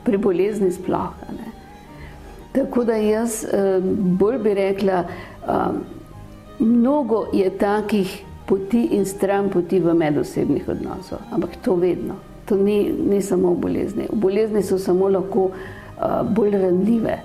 Pri 0.04 0.18
bolezni 0.18 0.72
sploh. 0.72 1.12
Ne? 1.32 1.57
Tako 2.52 2.84
da 2.84 2.96
jaz 2.96 3.44
eh, 3.44 3.80
bolj 4.20 4.38
bi 4.38 4.54
rekla, 4.54 5.04
mnogo 6.60 7.26
je 7.34 7.50
takih 7.58 8.24
poti 8.46 8.88
in 8.92 9.06
stran 9.06 9.50
poti 9.50 9.80
v 9.80 9.94
medosebnih 9.94 10.70
odnosov, 10.70 11.20
ampak 11.32 11.50
to 11.62 11.76
vedno. 11.76 12.16
To 12.46 12.56
ni, 12.56 12.94
ni 13.10 13.22
samo 13.22 13.54
bolezni. 13.56 14.08
Bolezni 14.12 14.64
so 14.64 14.78
samo 14.80 15.10
lahko 15.10 15.50
bolj 16.36 16.52
ranljive 16.52 17.20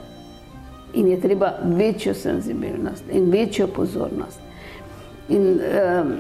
in 0.95 1.09
je 1.09 1.21
treba 1.21 1.53
večjo 1.63 2.15
senzibilnost 2.15 3.05
in 3.13 3.31
večjo 3.31 3.67
pozornost. 3.67 4.41
In 5.29 5.43
um, 5.43 6.13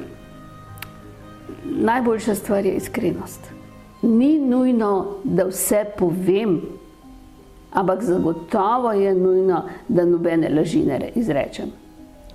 najboljša 1.64 2.34
stvar 2.34 2.66
je 2.66 2.72
iskrenost. 2.72 3.40
Ni 4.02 4.38
nujno, 4.38 5.06
da 5.24 5.44
vse 5.44 5.84
povem, 5.98 6.60
ampak 7.72 8.02
zagotovo 8.02 8.92
je 8.92 9.14
nujno, 9.14 9.62
da 9.88 10.04
nobene 10.04 10.48
laži 10.48 10.84
ne 10.86 11.10
izrečem. 11.14 11.72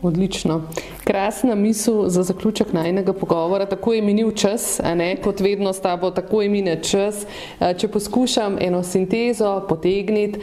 Odlično. 0.01 0.61
Krasna 1.03 1.55
misel 1.55 2.09
za 2.09 2.23
zaključek 2.23 2.73
najnega 2.73 3.13
pogovora. 3.13 3.65
Tako 3.65 3.93
je 3.93 4.01
minil 4.01 4.31
čas, 4.31 4.81
kot 5.23 5.39
vedno 5.39 5.73
s 5.73 5.81
tabo, 5.81 6.11
tako 6.11 6.41
je 6.41 6.49
mine 6.49 6.83
čas. 6.83 7.25
Če 7.77 7.87
poskušam 7.87 8.57
eno 8.61 8.83
sintezo 8.83 9.65
potegniti, 9.69 10.39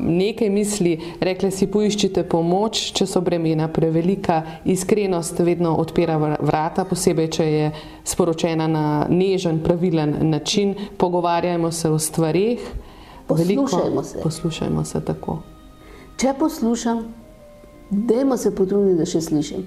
nekaj 0.00 0.50
misli, 0.50 1.00
rekli 1.20 1.50
si, 1.50 1.66
poiščite 1.66 2.22
pomoč, 2.22 2.92
če 2.94 3.06
so 3.06 3.20
bremena 3.20 3.66
prevelika, 3.68 4.42
iskrenost 4.64 5.42
vedno 5.42 5.74
odpira 5.74 6.16
vrata, 6.38 6.84
posebej, 6.84 7.30
če 7.34 7.52
je 7.52 7.70
sporočena 8.04 8.70
na 8.70 9.06
nežen, 9.10 9.58
pravilen 9.58 10.20
način. 10.30 10.76
Pogovarjajmo 10.96 11.72
se 11.72 11.90
o 11.90 11.98
stvarih. 11.98 12.62
Poslušajmo 13.28 14.02
se. 14.02 14.20
Poslušajmo 14.22 14.84
se 14.84 15.00
tako. 15.04 15.38
Če 16.16 16.32
poslušam, 16.38 17.14
dajmo 17.90 18.36
se 18.36 18.54
potruditi, 18.54 18.98
da 18.98 19.06
še 19.06 19.20
slišim. 19.20 19.66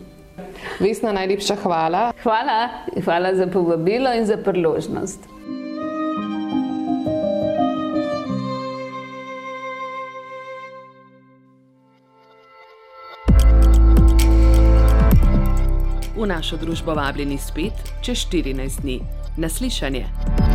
Vesna, 0.79 1.11
najlepša 1.13 1.55
hvala. 1.63 2.01
Hvala, 2.23 2.57
hvala 3.05 3.35
za 3.35 3.47
povabilo 3.47 4.13
in 4.17 4.25
za 4.25 4.37
priložnost. 4.37 5.29
V 16.17 16.27
našo 16.27 16.57
družbo 16.57 16.93
vabljeni 16.93 17.37
spet 17.37 17.73
čez 18.01 18.25
14 18.29 18.81
dni. 18.81 19.01
Naslišanje. 19.37 20.50